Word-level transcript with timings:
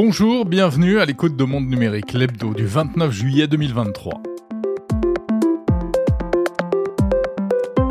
Bonjour, 0.00 0.44
bienvenue 0.44 1.00
à 1.00 1.04
l'écoute 1.04 1.34
de 1.34 1.42
Monde 1.42 1.66
Numérique, 1.66 2.12
l'hebdo 2.12 2.54
du 2.54 2.64
29 2.64 3.10
juillet 3.10 3.48
2023. 3.48 4.22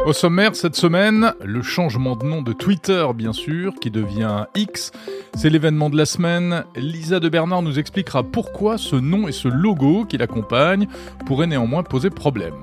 Au 0.06 0.14
sommaire 0.14 0.56
cette 0.56 0.78
semaine, 0.78 1.34
le 1.44 1.62
changement 1.62 2.16
de 2.16 2.24
nom 2.24 2.42
de 2.42 2.54
Twitter, 2.54 3.06
bien 3.14 3.34
sûr, 3.34 3.74
qui 3.82 3.92
devient 3.92 4.46
X. 4.56 4.94
C'est 5.36 5.50
l'événement 5.50 5.90
de 5.90 5.98
la 5.98 6.06
semaine. 6.06 6.64
Lisa 6.78 7.20
de 7.20 7.28
Bernard 7.28 7.62
nous 7.62 7.78
expliquera 7.78 8.24
pourquoi 8.24 8.78
ce 8.78 8.96
nom 8.96 9.28
et 9.28 9.34
ce 9.34 9.50
logo 9.50 10.06
qui 10.06 10.18
l'accompagne 10.18 10.88
pourraient 11.26 11.46
néanmoins 11.46 11.84
poser 11.84 12.10
problème. 12.10 12.56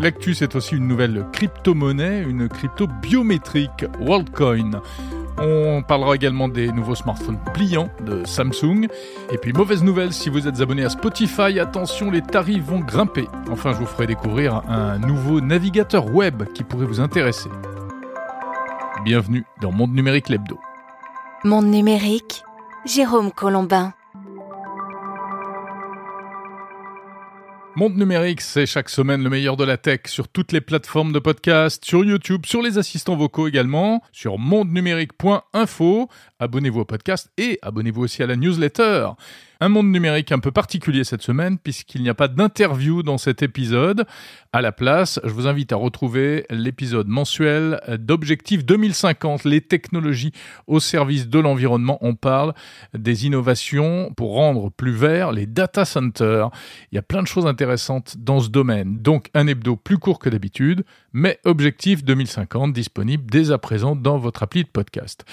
L'actu, 0.00 0.32
c'est 0.32 0.56
aussi 0.56 0.76
une 0.76 0.88
nouvelle 0.88 1.26
crypto-monnaie, 1.34 2.22
une 2.26 2.48
crypto 2.48 2.86
biométrique, 3.02 3.84
WorldCoin. 4.00 4.80
On 5.38 5.82
parlera 5.82 6.14
également 6.14 6.48
des 6.48 6.70
nouveaux 6.70 6.94
smartphones 6.94 7.38
pliants 7.54 7.88
de 8.04 8.24
Samsung. 8.24 8.88
Et 9.30 9.38
puis 9.38 9.52
mauvaise 9.52 9.82
nouvelle, 9.82 10.12
si 10.12 10.28
vous 10.28 10.46
êtes 10.46 10.60
abonné 10.60 10.84
à 10.84 10.90
Spotify, 10.90 11.58
attention, 11.58 12.10
les 12.10 12.22
tarifs 12.22 12.64
vont 12.64 12.80
grimper. 12.80 13.28
Enfin, 13.50 13.72
je 13.72 13.78
vous 13.78 13.86
ferai 13.86 14.06
découvrir 14.06 14.62
un 14.68 14.98
nouveau 14.98 15.40
navigateur 15.40 16.12
web 16.12 16.44
qui 16.54 16.64
pourrait 16.64 16.86
vous 16.86 17.00
intéresser. 17.00 17.50
Bienvenue 19.04 19.44
dans 19.60 19.72
Monde 19.72 19.94
Numérique 19.94 20.28
Lebdo. 20.28 20.58
Monde 21.44 21.66
Numérique, 21.66 22.44
Jérôme 22.84 23.32
Colombin. 23.32 23.94
Monde 27.74 27.96
numérique, 27.96 28.42
c'est 28.42 28.66
chaque 28.66 28.90
semaine 28.90 29.22
le 29.22 29.30
meilleur 29.30 29.56
de 29.56 29.64
la 29.64 29.78
tech 29.78 30.00
sur 30.04 30.28
toutes 30.28 30.52
les 30.52 30.60
plateformes 30.60 31.10
de 31.10 31.18
podcast, 31.18 31.82
sur 31.86 32.04
YouTube, 32.04 32.44
sur 32.44 32.60
les 32.60 32.76
assistants 32.76 33.16
vocaux 33.16 33.48
également, 33.48 34.02
sur 34.12 34.38
mondenumérique.info. 34.38 36.10
Abonnez-vous 36.42 36.80
au 36.80 36.84
podcast 36.84 37.30
et 37.38 37.60
abonnez-vous 37.62 38.02
aussi 38.02 38.20
à 38.20 38.26
la 38.26 38.34
newsletter. 38.34 39.10
Un 39.60 39.68
monde 39.68 39.92
numérique 39.92 40.32
un 40.32 40.40
peu 40.40 40.50
particulier 40.50 41.04
cette 41.04 41.22
semaine 41.22 41.56
puisqu'il 41.56 42.02
n'y 42.02 42.08
a 42.08 42.14
pas 42.14 42.26
d'interview 42.26 43.04
dans 43.04 43.16
cet 43.16 43.42
épisode. 43.42 44.06
À 44.52 44.60
la 44.60 44.72
place, 44.72 45.20
je 45.22 45.30
vous 45.30 45.46
invite 45.46 45.72
à 45.72 45.76
retrouver 45.76 46.44
l'épisode 46.50 47.06
mensuel 47.06 47.80
d'Objectif 48.00 48.64
2050, 48.64 49.44
les 49.44 49.60
technologies 49.60 50.32
au 50.66 50.80
service 50.80 51.28
de 51.28 51.38
l'environnement. 51.38 51.96
On 52.00 52.16
parle 52.16 52.54
des 52.92 53.24
innovations 53.24 54.12
pour 54.16 54.32
rendre 54.32 54.72
plus 54.72 54.90
vert 54.90 55.30
les 55.30 55.46
data 55.46 55.84
centers. 55.84 56.50
Il 56.90 56.96
y 56.96 56.98
a 56.98 57.02
plein 57.02 57.22
de 57.22 57.28
choses 57.28 57.46
intéressantes 57.46 58.16
dans 58.18 58.40
ce 58.40 58.48
domaine. 58.48 58.98
Donc 58.98 59.30
un 59.32 59.46
hebdo 59.46 59.76
plus 59.76 59.98
court 59.98 60.18
que 60.18 60.28
d'habitude, 60.28 60.84
mais 61.12 61.38
Objectif 61.44 62.02
2050 62.02 62.72
disponible 62.72 63.30
dès 63.30 63.52
à 63.52 63.58
présent 63.58 63.94
dans 63.94 64.18
votre 64.18 64.42
appli 64.42 64.64
de 64.64 64.68
podcast. 64.68 65.24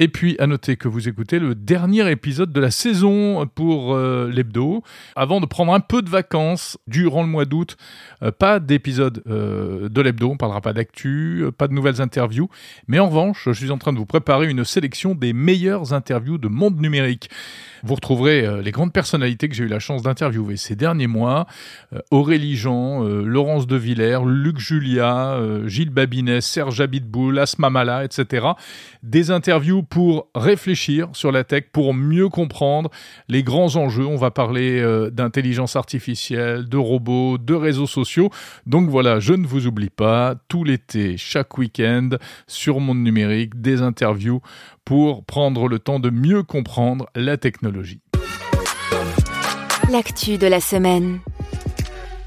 Et 0.00 0.06
puis, 0.06 0.36
à 0.38 0.46
noter 0.46 0.76
que 0.76 0.86
vous 0.86 1.08
écoutez 1.08 1.40
le 1.40 1.56
dernier 1.56 2.08
épisode 2.08 2.52
de 2.52 2.60
la 2.60 2.70
saison 2.70 3.48
pour 3.52 3.96
euh, 3.96 4.30
l'hebdo, 4.32 4.84
avant 5.16 5.40
de 5.40 5.46
prendre 5.46 5.74
un 5.74 5.80
peu 5.80 6.02
de 6.02 6.08
vacances 6.08 6.78
durant 6.86 7.22
le 7.22 7.28
mois 7.28 7.46
d'août. 7.46 7.76
Euh, 8.22 8.30
pas 8.30 8.60
d'épisode 8.60 9.24
euh, 9.26 9.88
de 9.88 10.00
l'hebdo, 10.00 10.30
on 10.30 10.36
parlera 10.36 10.60
pas 10.60 10.72
d'actu, 10.72 11.46
pas 11.58 11.66
de 11.66 11.72
nouvelles 11.72 12.00
interviews, 12.00 12.48
mais 12.86 13.00
en 13.00 13.08
revanche, 13.08 13.42
je 13.46 13.52
suis 13.52 13.72
en 13.72 13.78
train 13.78 13.92
de 13.92 13.98
vous 13.98 14.06
préparer 14.06 14.48
une 14.48 14.64
sélection 14.64 15.16
des 15.16 15.32
meilleures 15.32 15.92
interviews 15.92 16.38
de 16.38 16.46
monde 16.46 16.80
numérique. 16.80 17.28
Vous 17.82 17.94
retrouverez 17.94 18.62
les 18.62 18.70
grandes 18.70 18.92
personnalités 18.92 19.48
que 19.48 19.54
j'ai 19.54 19.64
eu 19.64 19.68
la 19.68 19.78
chance 19.78 20.02
d'interviewer 20.02 20.56
ces 20.56 20.76
derniers 20.76 21.06
mois 21.06 21.46
Aurélie 22.10 22.56
Jean, 22.56 23.02
Laurence 23.02 23.66
de 23.66 23.76
Villers, 23.76 24.20
Luc 24.24 24.58
Julia, 24.58 25.38
Gilles 25.66 25.90
Babinet, 25.90 26.40
Serge 26.40 26.80
Abitboul, 26.80 27.38
Asma 27.38 27.70
Mala, 27.70 28.04
etc. 28.04 28.48
Des 29.02 29.30
interviews 29.30 29.82
pour 29.82 30.28
réfléchir 30.34 31.08
sur 31.12 31.32
la 31.32 31.44
tech, 31.44 31.64
pour 31.72 31.94
mieux 31.94 32.28
comprendre 32.28 32.90
les 33.28 33.42
grands 33.42 33.76
enjeux. 33.76 34.06
On 34.06 34.16
va 34.16 34.30
parler 34.30 34.80
euh, 34.80 35.10
d'intelligence 35.10 35.76
artificielle, 35.76 36.68
de 36.68 36.76
robots, 36.76 37.38
de 37.38 37.54
réseaux 37.54 37.86
sociaux. 37.86 38.30
Donc 38.66 38.88
voilà, 38.88 39.20
je 39.20 39.34
ne 39.34 39.46
vous 39.46 39.66
oublie 39.66 39.90
pas, 39.90 40.34
tout 40.48 40.64
l'été, 40.64 41.16
chaque 41.16 41.58
week-end, 41.58 42.10
sur 42.46 42.80
Monde 42.80 43.02
Numérique, 43.02 43.60
des 43.60 43.82
interviews 43.82 44.40
pour 44.88 45.22
prendre 45.22 45.68
le 45.68 45.78
temps 45.78 46.00
de 46.00 46.08
mieux 46.08 46.42
comprendre 46.42 47.10
la 47.14 47.36
technologie. 47.36 48.00
L'actu 49.92 50.38
de 50.38 50.46
la 50.46 50.62
semaine. 50.62 51.18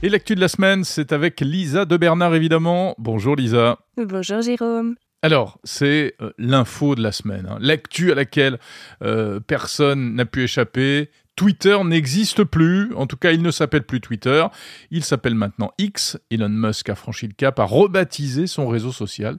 Et 0.03 0.09
l'actu 0.09 0.35
de 0.35 0.39
la 0.39 0.47
semaine, 0.47 0.83
c'est 0.83 1.11
avec 1.11 1.41
Lisa 1.41 1.85
de 1.85 1.97
Bernard, 1.97 2.35
évidemment. 2.35 2.93
Bonjour 2.99 3.35
Lisa. 3.35 3.79
Bonjour 3.97 4.43
Jérôme. 4.43 4.93
Alors, 5.23 5.59
c'est 5.63 6.13
euh, 6.21 6.33
l'info 6.37 6.93
de 6.93 7.01
la 7.01 7.11
semaine, 7.11 7.47
hein. 7.49 7.57
l'actu 7.59 8.11
à 8.11 8.15
laquelle 8.15 8.59
euh, 9.01 9.39
personne 9.39 10.13
n'a 10.13 10.25
pu 10.25 10.43
échapper. 10.43 11.09
Twitter 11.35 11.77
n'existe 11.83 12.43
plus, 12.43 12.93
en 12.93 13.07
tout 13.07 13.17
cas 13.17 13.31
il 13.31 13.41
ne 13.41 13.51
s'appelle 13.51 13.83
plus 13.83 14.01
Twitter, 14.01 14.45
il 14.91 15.03
s'appelle 15.03 15.35
maintenant 15.35 15.71
X. 15.77 16.19
Elon 16.29 16.49
Musk 16.49 16.89
a 16.89 16.95
franchi 16.95 17.27
le 17.27 17.33
cap, 17.33 17.59
a 17.59 17.65
rebaptisé 17.65 18.47
son 18.47 18.67
réseau 18.67 18.91
social. 18.91 19.37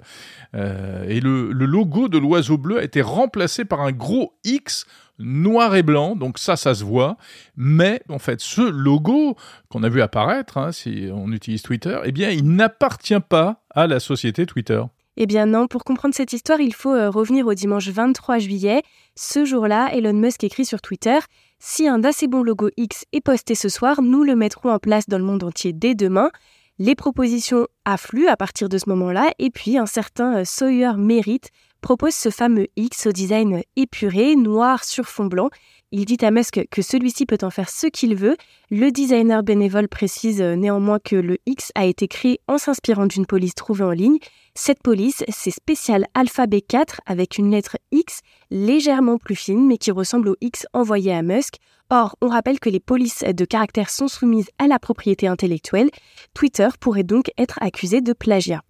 Euh, 0.55 1.05
et 1.09 1.21
le, 1.21 1.53
logo 1.53 2.09
de 2.09 2.19
l'oiseau 2.19 2.59
bleu 2.59 2.79
a 2.79 2.85
été 2.85 3.03
remplacé 3.03 3.65
par 3.65 3.83
un 3.83 3.93
gros 3.93 4.35
X 4.45 4.87
noir 5.19 5.77
et 5.77 5.83
blanc, 5.83 6.17
donc 6.17 6.39
ça, 6.39 6.57
ça 6.57 6.75
se 6.75 6.83
voit. 6.83 7.17
Mais 7.57 8.03
en 8.09 8.19
fait, 8.19 8.41
ce 8.41 8.63
logo 8.63 9.37
qu'on 9.69 9.83
a 9.83 9.89
vu 9.89 10.03
apparaître, 10.03 10.59
hein, 10.59 10.73
si 10.73 11.09
on 11.13 11.31
utilise 11.31 11.63
Twitter, 11.63 11.99
eh 12.05 12.13
bien, 12.13 12.31
il 12.31 12.45
n'appartient 12.57 13.21
pas 13.21 13.63
à 13.71 13.87
la 13.87 14.01
société 14.01 14.47
Twitter. 14.47 14.83
Eh 15.19 15.27
bien 15.27 15.45
non, 15.45 15.67
pour 15.67 15.85
comprendre 15.85 16.15
cette 16.15 16.33
histoire, 16.33 16.61
il 16.61 16.73
faut 16.73 16.95
euh, 16.95 17.11
revenir 17.11 17.47
au 17.47 17.53
dimanche 17.53 17.89
23 17.89 18.39
juillet. 18.39 18.83
Ce 19.15 19.45
jour-là, 19.45 19.91
Elon 19.95 20.15
Musk 20.15 20.43
écrit 20.43 20.65
sur 20.65 20.81
Twitter 20.81 21.19
Si 21.65 21.87
un 21.87 22.01
d'assez 22.01 22.27
bon 22.27 22.43
logo 22.43 22.71
X 22.77 23.05
est 23.13 23.21
posté 23.21 23.55
ce 23.55 23.69
soir, 23.69 24.03
nous 24.03 24.25
le 24.25 24.35
mettrons 24.35 24.73
en 24.73 24.81
place 24.81 25.09
dans 25.09 25.17
le 25.17 25.23
monde 25.23 25.45
entier 25.45 25.73
dès 25.73 25.95
demain. 25.95 26.33
Les 26.81 26.97
propositions 26.97 27.69
affluent 27.85 28.27
à 28.27 28.37
partir 28.37 28.69
de 28.69 28.79
ce 28.79 28.89
moment-là, 28.89 29.31
et 29.39 29.51
puis 29.51 29.79
un 29.79 29.87
certain 29.87 30.39
euh, 30.39 30.45
Sawyer 30.45 30.95
Merritt 30.97 31.51
propose 31.83 32.15
ce 32.15 32.31
fameux 32.31 32.69
X 32.77 33.07
au 33.07 33.13
design 33.13 33.63
épuré, 33.77 34.37
noir 34.37 34.85
sur 34.85 35.05
fond 35.05 35.27
blanc. 35.27 35.51
Il 35.91 36.07
dit 36.07 36.25
à 36.25 36.31
Musk 36.31 36.67
que 36.71 36.81
celui-ci 36.81 37.27
peut 37.27 37.39
en 37.43 37.51
faire 37.51 37.69
ce 37.69 37.87
qu'il 37.87 38.15
veut. 38.15 38.37
Le 38.71 38.91
designer 38.91 39.43
bénévole 39.43 39.89
précise 39.89 40.41
euh, 40.41 40.57
néanmoins 40.57 40.99
que 40.99 41.17
le 41.17 41.37
X 41.45 41.71
a 41.75 41.85
été 41.85 42.09
créé 42.09 42.41
en 42.49 42.57
s'inspirant 42.57 43.05
d'une 43.05 43.27
police 43.27 43.55
trouvée 43.55 43.85
en 43.85 43.91
ligne 43.91 44.19
cette 44.55 44.83
police, 44.83 45.25
c'est 45.29 45.51
spécial 45.51 46.07
alphabet 46.13 46.61
4 46.61 47.01
avec 47.07 47.39
une 47.39 47.51
lettre 47.51 47.79
X 47.91 48.21
légèrement 48.51 49.17
plus 49.17 49.35
fine 49.35 49.67
mais 49.67 49.79
qui 49.79 49.91
ressemble 49.91 50.29
au 50.29 50.37
X 50.43 50.67
envoyé 50.75 51.13
à 51.13 51.23
Musk. 51.23 51.57
Or, 51.89 52.17
on 52.21 52.29
rappelle 52.29 52.61
que 52.61 52.69
les 52.69 52.81
polices 52.81 53.25
de 53.25 53.45
caractère 53.47 53.89
sont 53.89 54.09
soumises 54.09 54.51
à 54.59 54.67
la 54.67 54.79
propriété 54.79 55.27
intellectuelle. 55.27 55.91
Twitter 56.35 56.69
pourrait 56.81 57.03
donc 57.03 57.31
être 57.39 57.59
accusé 57.63 58.03
de 58.03 58.13
plagiat. 58.13 58.63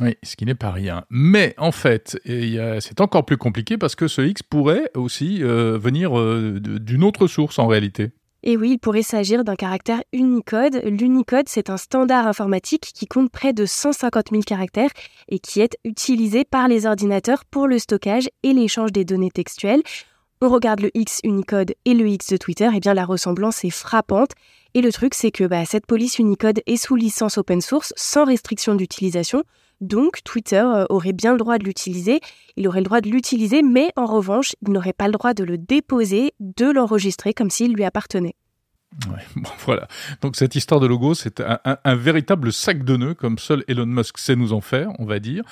Oui, 0.00 0.16
ce 0.22 0.36
qui 0.36 0.46
n'est 0.46 0.54
pas 0.54 0.70
rien. 0.70 1.04
Mais 1.10 1.54
en 1.58 1.72
fait, 1.72 2.18
c'est 2.24 3.00
encore 3.00 3.24
plus 3.24 3.36
compliqué 3.36 3.76
parce 3.76 3.94
que 3.94 4.08
ce 4.08 4.22
X 4.22 4.42
pourrait 4.42 4.90
aussi 4.94 5.42
euh, 5.42 5.78
venir 5.78 6.18
euh, 6.18 6.60
d'une 6.60 7.04
autre 7.04 7.26
source 7.26 7.58
en 7.58 7.66
réalité. 7.66 8.10
Et 8.44 8.56
oui, 8.56 8.72
il 8.72 8.78
pourrait 8.78 9.02
s'agir 9.02 9.44
d'un 9.44 9.54
caractère 9.54 10.02
Unicode. 10.12 10.82
L'Unicode, 10.84 11.48
c'est 11.48 11.70
un 11.70 11.76
standard 11.76 12.26
informatique 12.26 12.90
qui 12.92 13.06
compte 13.06 13.30
près 13.30 13.52
de 13.52 13.66
150 13.66 14.30
000 14.32 14.42
caractères 14.42 14.90
et 15.28 15.38
qui 15.38 15.60
est 15.60 15.76
utilisé 15.84 16.44
par 16.44 16.66
les 16.66 16.86
ordinateurs 16.86 17.44
pour 17.44 17.68
le 17.68 17.78
stockage 17.78 18.28
et 18.42 18.52
l'échange 18.52 18.90
des 18.90 19.04
données 19.04 19.30
textuelles. 19.30 19.82
On 20.40 20.48
regarde 20.48 20.80
le 20.80 20.90
X 20.94 21.20
Unicode 21.22 21.74
et 21.84 21.94
le 21.94 22.08
X 22.08 22.30
de 22.30 22.36
Twitter, 22.36 22.64
et 22.64 22.78
eh 22.78 22.80
bien 22.80 22.94
la 22.94 23.04
ressemblance 23.04 23.64
est 23.64 23.70
frappante. 23.70 24.32
Et 24.74 24.80
le 24.80 24.90
truc, 24.90 25.14
c'est 25.14 25.30
que 25.30 25.44
bah, 25.44 25.64
cette 25.64 25.86
police 25.86 26.18
Unicode 26.18 26.62
est 26.66 26.76
sous 26.76 26.96
licence 26.96 27.38
open 27.38 27.60
source, 27.60 27.92
sans 27.94 28.24
restriction 28.24 28.74
d'utilisation. 28.74 29.44
Donc 29.82 30.22
Twitter 30.22 30.62
euh, 30.64 30.86
aurait 30.90 31.12
bien 31.12 31.32
le 31.32 31.38
droit 31.38 31.58
de 31.58 31.64
l'utiliser, 31.64 32.20
il 32.56 32.68
aurait 32.68 32.78
le 32.78 32.84
droit 32.84 33.00
de 33.00 33.10
l'utiliser, 33.10 33.62
mais 33.62 33.90
en 33.96 34.06
revanche, 34.06 34.54
il 34.64 34.72
n'aurait 34.72 34.92
pas 34.92 35.06
le 35.06 35.12
droit 35.12 35.34
de 35.34 35.42
le 35.42 35.58
déposer, 35.58 36.32
de 36.38 36.70
l'enregistrer 36.70 37.34
comme 37.34 37.50
s'il 37.50 37.74
lui 37.74 37.84
appartenait. 37.84 38.36
Voilà. 39.64 39.88
Donc 40.20 40.36
cette 40.36 40.54
histoire 40.54 40.78
de 40.78 40.86
logo, 40.86 41.14
c'est 41.14 41.40
un, 41.40 41.94
véritable 41.96 42.52
sac 42.52 42.84
de 42.84 42.96
nœuds, 42.96 43.14
comme 43.14 43.38
seul 43.38 43.64
Elon 43.66 43.86
Musk 43.86 44.18
sait 44.18 44.36
nous 44.36 44.52
en 44.52 44.60
faire, 44.60 44.90
on 44.98 45.04
va 45.04 45.18
dire. 45.18 45.42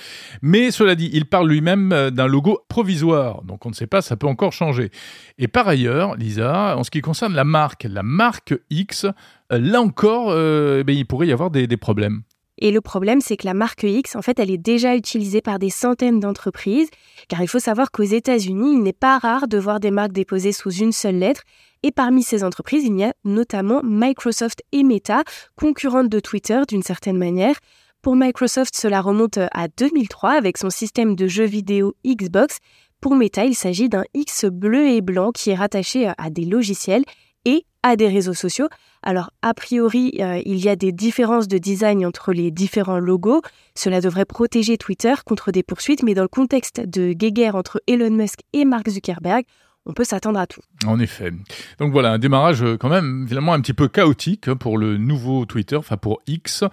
Mais 0.42 0.70
cela 0.70 0.94
dit, 0.94 1.10
il 1.12 1.24
parle 1.24 1.48
lui-même 1.48 1.92
euh, 1.92 2.10
d'un 2.10 2.26
logo 2.26 2.60
provisoire, 2.68 3.42
donc 3.42 3.66
on 3.66 3.70
ne 3.70 3.74
sait 3.74 3.86
pas, 3.86 4.02
ça 4.02 4.16
peut 4.16 4.26
encore 4.28 4.52
changer. 4.52 4.90
Et 5.38 5.48
par 5.48 5.66
ailleurs, 5.66 6.14
Lisa, 6.16 6.76
en 6.76 6.84
ce 6.84 6.90
qui 6.90 7.00
concerne 7.00 7.34
la 7.34 7.44
marque, 7.44 7.84
la 7.88 8.02
marque 8.02 8.54
X, 8.70 9.06
euh, 9.06 9.58
là 9.58 9.80
encore, 9.80 10.32
eh 10.36 10.84
il 10.86 11.06
pourrait 11.06 11.26
y 11.26 11.32
avoir 11.32 11.50
des 11.50 11.76
problèmes. 11.76 12.22
Et 12.60 12.70
le 12.70 12.80
problème, 12.80 13.20
c'est 13.20 13.38
que 13.38 13.46
la 13.46 13.54
marque 13.54 13.84
X, 13.84 14.16
en 14.16 14.22
fait, 14.22 14.38
elle 14.38 14.50
est 14.50 14.58
déjà 14.58 14.94
utilisée 14.94 15.40
par 15.40 15.58
des 15.58 15.70
centaines 15.70 16.20
d'entreprises, 16.20 16.90
car 17.28 17.40
il 17.42 17.48
faut 17.48 17.58
savoir 17.58 17.90
qu'aux 17.90 18.02
États-Unis, 18.02 18.74
il 18.74 18.82
n'est 18.82 18.92
pas 18.92 19.18
rare 19.18 19.48
de 19.48 19.58
voir 19.58 19.80
des 19.80 19.90
marques 19.90 20.12
déposées 20.12 20.52
sous 20.52 20.70
une 20.70 20.92
seule 20.92 21.16
lettre. 21.16 21.42
Et 21.82 21.90
parmi 21.90 22.22
ces 22.22 22.44
entreprises, 22.44 22.84
il 22.84 22.98
y 22.98 23.04
a 23.04 23.14
notamment 23.24 23.80
Microsoft 23.82 24.62
et 24.72 24.82
Meta, 24.82 25.22
concurrentes 25.56 26.10
de 26.10 26.20
Twitter 26.20 26.60
d'une 26.68 26.82
certaine 26.82 27.16
manière. 27.16 27.56
Pour 28.02 28.16
Microsoft, 28.16 28.74
cela 28.76 29.00
remonte 29.00 29.38
à 29.38 29.68
2003 29.68 30.32
avec 30.32 30.58
son 30.58 30.68
système 30.68 31.16
de 31.16 31.26
jeux 31.26 31.44
vidéo 31.44 31.94
Xbox. 32.06 32.58
Pour 33.00 33.14
Meta, 33.14 33.46
il 33.46 33.54
s'agit 33.54 33.88
d'un 33.88 34.04
X 34.12 34.44
bleu 34.44 34.88
et 34.88 35.00
blanc 35.00 35.32
qui 35.32 35.50
est 35.50 35.54
rattaché 35.54 36.12
à 36.18 36.28
des 36.28 36.44
logiciels 36.44 37.04
et 37.44 37.64
à 37.82 37.96
des 37.96 38.08
réseaux 38.08 38.34
sociaux. 38.34 38.68
Alors, 39.02 39.30
a 39.42 39.54
priori, 39.54 40.12
euh, 40.20 40.42
il 40.44 40.62
y 40.62 40.68
a 40.68 40.76
des 40.76 40.92
différences 40.92 41.48
de 41.48 41.58
design 41.58 42.04
entre 42.04 42.32
les 42.32 42.50
différents 42.50 42.98
logos. 42.98 43.40
Cela 43.74 44.00
devrait 44.00 44.26
protéger 44.26 44.76
Twitter 44.76 45.14
contre 45.24 45.50
des 45.50 45.62
poursuites, 45.62 46.02
mais 46.02 46.14
dans 46.14 46.22
le 46.22 46.28
contexte 46.28 46.80
de 46.80 47.12
guéguerre 47.12 47.54
entre 47.54 47.80
Elon 47.86 48.10
Musk 48.10 48.40
et 48.52 48.64
Mark 48.64 48.88
Zuckerberg, 48.90 49.44
on 49.86 49.94
peut 49.94 50.04
s'attendre 50.04 50.38
à 50.38 50.46
tout. 50.46 50.60
En 50.86 51.00
effet. 51.00 51.32
Donc 51.78 51.92
voilà, 51.92 52.12
un 52.12 52.18
démarrage 52.18 52.62
euh, 52.62 52.76
quand 52.76 52.90
même 52.90 53.26
finalement 53.26 53.54
un 53.54 53.60
petit 53.60 53.72
peu 53.72 53.88
chaotique 53.88 54.48
hein, 54.48 54.56
pour 54.56 54.76
le 54.76 54.98
nouveau 54.98 55.46
Twitter, 55.46 55.76
enfin 55.76 55.96
pour 55.96 56.20
X, 56.26 56.64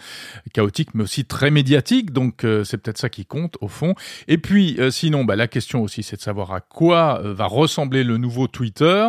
chaotique 0.54 0.90
mais 0.94 1.04
aussi 1.04 1.24
très 1.24 1.50
médiatique, 1.50 2.12
donc 2.12 2.44
euh, 2.44 2.66
c'est 2.66 2.78
peut-être 2.78 2.98
ça 2.98 3.10
qui 3.10 3.26
compte 3.26 3.58
au 3.62 3.70
fond. 3.70 3.96
Et 4.28 4.38
puis 4.38 4.76
euh, 4.80 4.92
sinon, 4.92 5.24
bah, 5.24 5.38
la 5.38 5.48
question 5.48 5.82
aussi 5.82 6.04
c'est 6.04 6.18
de 6.18 6.22
savoir 6.22 6.54
à 6.54 6.60
quoi 6.60 7.22
va 7.24 7.46
ressembler 7.46 8.04
le 8.04 8.18
nouveau 8.18 8.48
Twitter. 8.48 9.08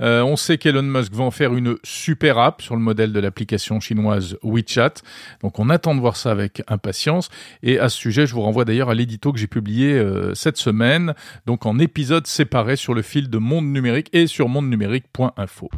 on 0.00 0.36
sait 0.36 0.58
qu'Elon 0.58 0.82
Musk 0.82 1.12
va 1.12 1.24
en 1.24 1.30
faire 1.30 1.54
une 1.54 1.76
super 1.82 2.38
app 2.38 2.62
sur 2.62 2.76
le 2.76 2.82
modèle 2.82 3.12
de 3.12 3.20
l'application 3.20 3.78
chinoise 3.78 4.36
WeChat, 4.42 4.94
donc 5.42 5.58
on 5.58 5.68
attend 5.68 5.94
de 5.94 6.00
voir 6.00 6.16
ça 6.16 6.30
avec 6.30 6.62
impatience. 6.68 7.28
Et 7.62 7.78
à 7.78 7.88
ce 7.88 7.98
sujet, 7.98 8.26
je 8.26 8.34
vous 8.34 8.42
renvoie 8.42 8.64
d'ailleurs 8.64 8.90
à 8.90 8.94
l'édito 8.94 9.32
que 9.32 9.38
j'ai 9.38 9.46
publié 9.46 10.02
cette 10.34 10.56
semaine, 10.56 11.14
donc 11.46 11.66
en 11.66 11.78
épisode 11.78 12.26
séparé 12.26 12.76
sur 12.76 12.94
le 12.94 13.02
fil 13.02 13.28
de 13.28 13.38
Monde 13.44 13.66
Numérique 13.66 14.08
et 14.14 14.26
sur 14.26 14.48
mondenumérique.info. 14.48 15.68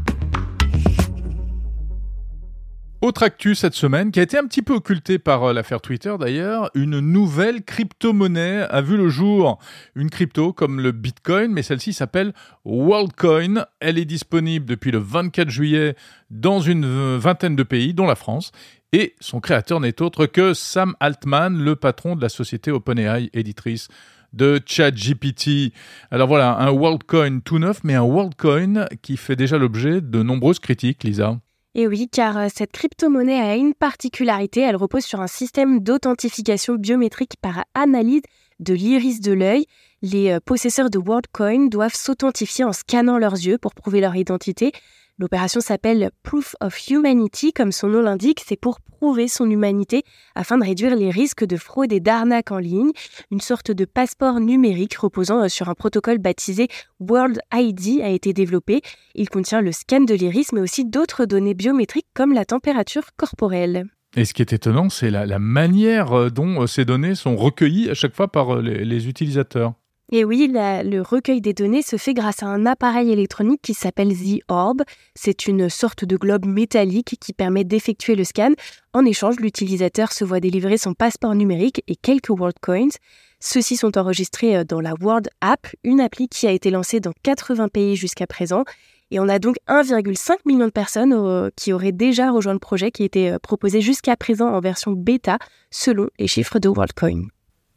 Autre 3.02 3.24
actu 3.24 3.56
cette 3.56 3.74
semaine, 3.74 4.12
qui 4.12 4.20
a 4.20 4.22
été 4.22 4.38
un 4.38 4.46
petit 4.46 4.62
peu 4.62 4.74
occultée 4.74 5.18
par 5.18 5.42
euh, 5.42 5.52
l'affaire 5.52 5.80
Twitter 5.80 6.14
d'ailleurs, 6.18 6.70
une 6.74 7.00
nouvelle 7.00 7.64
crypto-monnaie 7.64 8.62
a 8.70 8.80
vu 8.82 8.96
le 8.96 9.08
jour. 9.08 9.58
Une 9.96 10.10
crypto 10.10 10.52
comme 10.52 10.80
le 10.80 10.92
Bitcoin, 10.92 11.52
mais 11.52 11.62
celle-ci 11.62 11.92
s'appelle 11.92 12.32
WorldCoin. 12.64 13.66
Elle 13.80 13.98
est 13.98 14.04
disponible 14.04 14.64
depuis 14.64 14.92
le 14.92 14.98
24 14.98 15.50
juillet 15.50 15.96
dans 16.30 16.60
une 16.60 17.16
vingtaine 17.16 17.56
de 17.56 17.64
pays, 17.64 17.94
dont 17.94 18.06
la 18.06 18.14
France. 18.14 18.52
Et 18.92 19.16
son 19.18 19.40
créateur 19.40 19.80
n'est 19.80 20.00
autre 20.00 20.26
que 20.26 20.54
Sam 20.54 20.94
Altman, 21.00 21.58
le 21.58 21.74
patron 21.74 22.14
de 22.14 22.22
la 22.22 22.28
société 22.28 22.70
OpenAI, 22.70 23.28
éditrice 23.34 23.88
de 24.36 24.60
ChatGPT. 24.64 25.72
Alors 26.10 26.28
voilà, 26.28 26.56
un 26.58 26.70
WorldCoin 26.70 27.40
tout 27.40 27.58
neuf, 27.58 27.80
mais 27.82 27.94
un 27.94 28.04
WorldCoin 28.04 28.86
qui 29.02 29.16
fait 29.16 29.36
déjà 29.36 29.58
l'objet 29.58 30.00
de 30.00 30.22
nombreuses 30.22 30.58
critiques, 30.58 31.02
Lisa. 31.04 31.38
Et 31.74 31.86
oui, 31.86 32.08
car 32.10 32.38
euh, 32.38 32.46
cette 32.54 32.72
crypto-monnaie 32.72 33.38
a 33.38 33.54
une 33.54 33.74
particularité, 33.74 34.60
elle 34.62 34.76
repose 34.76 35.04
sur 35.04 35.20
un 35.20 35.26
système 35.26 35.80
d'authentification 35.80 36.76
biométrique 36.76 37.34
par 37.42 37.64
analyse 37.74 38.22
de 38.60 38.72
l'iris 38.72 39.20
de 39.20 39.32
l'œil. 39.32 39.66
Les 40.00 40.30
euh, 40.30 40.40
possesseurs 40.42 40.88
de 40.88 40.98
WorldCoin 40.98 41.66
doivent 41.66 41.94
s'authentifier 41.94 42.64
en 42.64 42.72
scannant 42.72 43.18
leurs 43.18 43.34
yeux 43.34 43.58
pour 43.58 43.74
prouver 43.74 44.00
leur 44.00 44.16
identité. 44.16 44.72
L'opération 45.18 45.60
s'appelle 45.60 46.10
Proof 46.22 46.56
of 46.60 46.90
Humanity, 46.90 47.54
comme 47.54 47.72
son 47.72 47.88
nom 47.88 48.02
l'indique, 48.02 48.42
c'est 48.46 48.60
pour 48.60 48.82
prouver 48.82 49.28
son 49.28 49.48
humanité 49.50 50.02
afin 50.34 50.58
de 50.58 50.64
réduire 50.64 50.94
les 50.94 51.08
risques 51.08 51.46
de 51.46 51.56
fraude 51.56 51.90
et 51.90 52.00
d'arnaque 52.00 52.52
en 52.52 52.58
ligne, 52.58 52.90
une 53.30 53.40
sorte 53.40 53.70
de 53.70 53.86
passeport 53.86 54.40
numérique 54.40 54.94
reposant 54.96 55.44
euh, 55.44 55.48
sur 55.48 55.70
un 55.70 55.74
protocole 55.74 56.18
baptisé 56.18 56.68
World 57.00 57.40
ID 57.50 58.02
a 58.02 58.10
été 58.10 58.34
développé. 58.34 58.82
Il 59.14 59.30
contient 59.30 59.62
le 59.62 59.72
scan 59.72 60.02
de 60.02 60.12
l'iris 60.12 60.52
mais 60.52 60.60
aussi 60.60 60.84
d'autres 60.84 61.24
données 61.24 61.54
biométriques 61.54 62.08
comme 62.12 62.34
la 62.34 62.44
température 62.44 63.08
corporelle. 63.16 63.86
Et 64.16 64.26
ce 64.26 64.34
qui 64.34 64.42
est 64.42 64.52
étonnant, 64.52 64.90
c'est 64.90 65.10
la, 65.10 65.38
manière 65.38 66.12
euh, 66.12 66.28
dont 66.28 66.60
euh, 66.60 66.66
ces 66.66 66.84
données 66.84 67.14
sont 67.14 67.36
recueillies 67.36 67.88
à 67.88 67.94
chaque 67.94 68.14
fois 68.14 68.28
par 68.28 68.60
les 68.60 69.08
utilisateurs. 69.08 69.72
Et 70.12 70.24
oui, 70.24 70.48
le 70.52 71.00
recueil 71.00 71.40
des 71.40 71.52
données 71.52 71.82
se 71.82 71.96
fait 71.96 72.14
grâce 72.14 72.44
à 72.44 72.46
un 72.46 72.64
appareil 72.64 73.10
électronique 73.10 73.60
qui 73.60 73.74
s'appelle 73.74 74.14
The 74.16 74.40
Orb. 74.46 74.82
C'est 75.16 75.48
une 75.48 75.68
sorte 75.68 76.04
de 76.04 76.16
globe 76.16 76.46
métallique 76.46 77.16
qui 77.20 77.32
permet 77.32 77.64
d'effectuer 77.64 78.14
le 78.14 78.22
scan. 78.22 78.52
En 78.92 79.04
échange, 79.04 79.40
l'utilisateur 79.40 80.12
se 80.12 80.24
voit 80.24 80.38
délivrer 80.38 80.78
son 80.78 80.94
passeport 80.94 81.34
numérique 81.34 81.82
et 81.88 81.96
quelques 81.96 82.30
World 82.30 82.58
Coins. 82.60 82.94
Ceux-ci 83.40 83.76
sont 83.76 83.98
enregistrés 83.98 84.56
euh, 84.56 84.64
dans 84.64 84.80
la 84.80 84.94
World 85.00 85.28
App, 85.40 85.66
une 85.82 86.00
appli 86.00 86.28
qui 86.28 86.46
a 86.46 86.52
été 86.52 86.70
lancée 86.70 87.00
dans 87.00 87.12
80 87.24 87.68
pays 87.68 87.96
jusqu'à 87.96 88.28
présent. 88.28 88.64
Et 89.10 89.18
on 89.18 89.28
a 89.28 89.40
donc 89.40 89.56
1,5 89.68 90.36
million 90.46 90.66
de 90.66 90.70
personnes 90.70 91.12
euh, 91.12 91.50
qui 91.56 91.72
auraient 91.72 91.92
déjà 91.92 92.30
rejoint 92.30 92.52
le 92.52 92.58
projet 92.60 92.92
qui 92.92 93.02
était 93.02 93.32
euh, 93.32 93.38
proposé 93.40 93.80
jusqu'à 93.80 94.16
présent 94.16 94.48
en 94.48 94.60
version 94.60 94.92
bêta, 94.92 95.38
selon 95.70 96.08
les 96.18 96.28
chiffres 96.28 96.60
de 96.60 96.68
WorldCoin. 96.68 97.26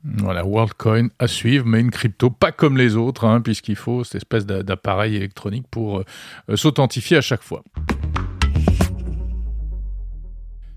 Voilà, 0.04 0.46
WorldCoin 0.46 1.10
à 1.19 1.28
suivre, 1.28 1.66
mais 1.66 1.81
une 1.81 1.92
crypto 1.92 2.30
pas 2.30 2.51
comme 2.51 2.78
les 2.78 2.96
autres, 2.96 3.25
hein, 3.25 3.42
puisqu'il 3.42 3.75
faut 3.75 4.04
cette 4.04 4.16
espèce 4.16 4.46
d'appareil 4.46 5.16
électronique 5.16 5.66
pour 5.69 6.00
euh, 6.00 6.56
s'authentifier 6.56 7.18
à 7.18 7.22
chaque 7.22 7.44
fois. 7.44 7.63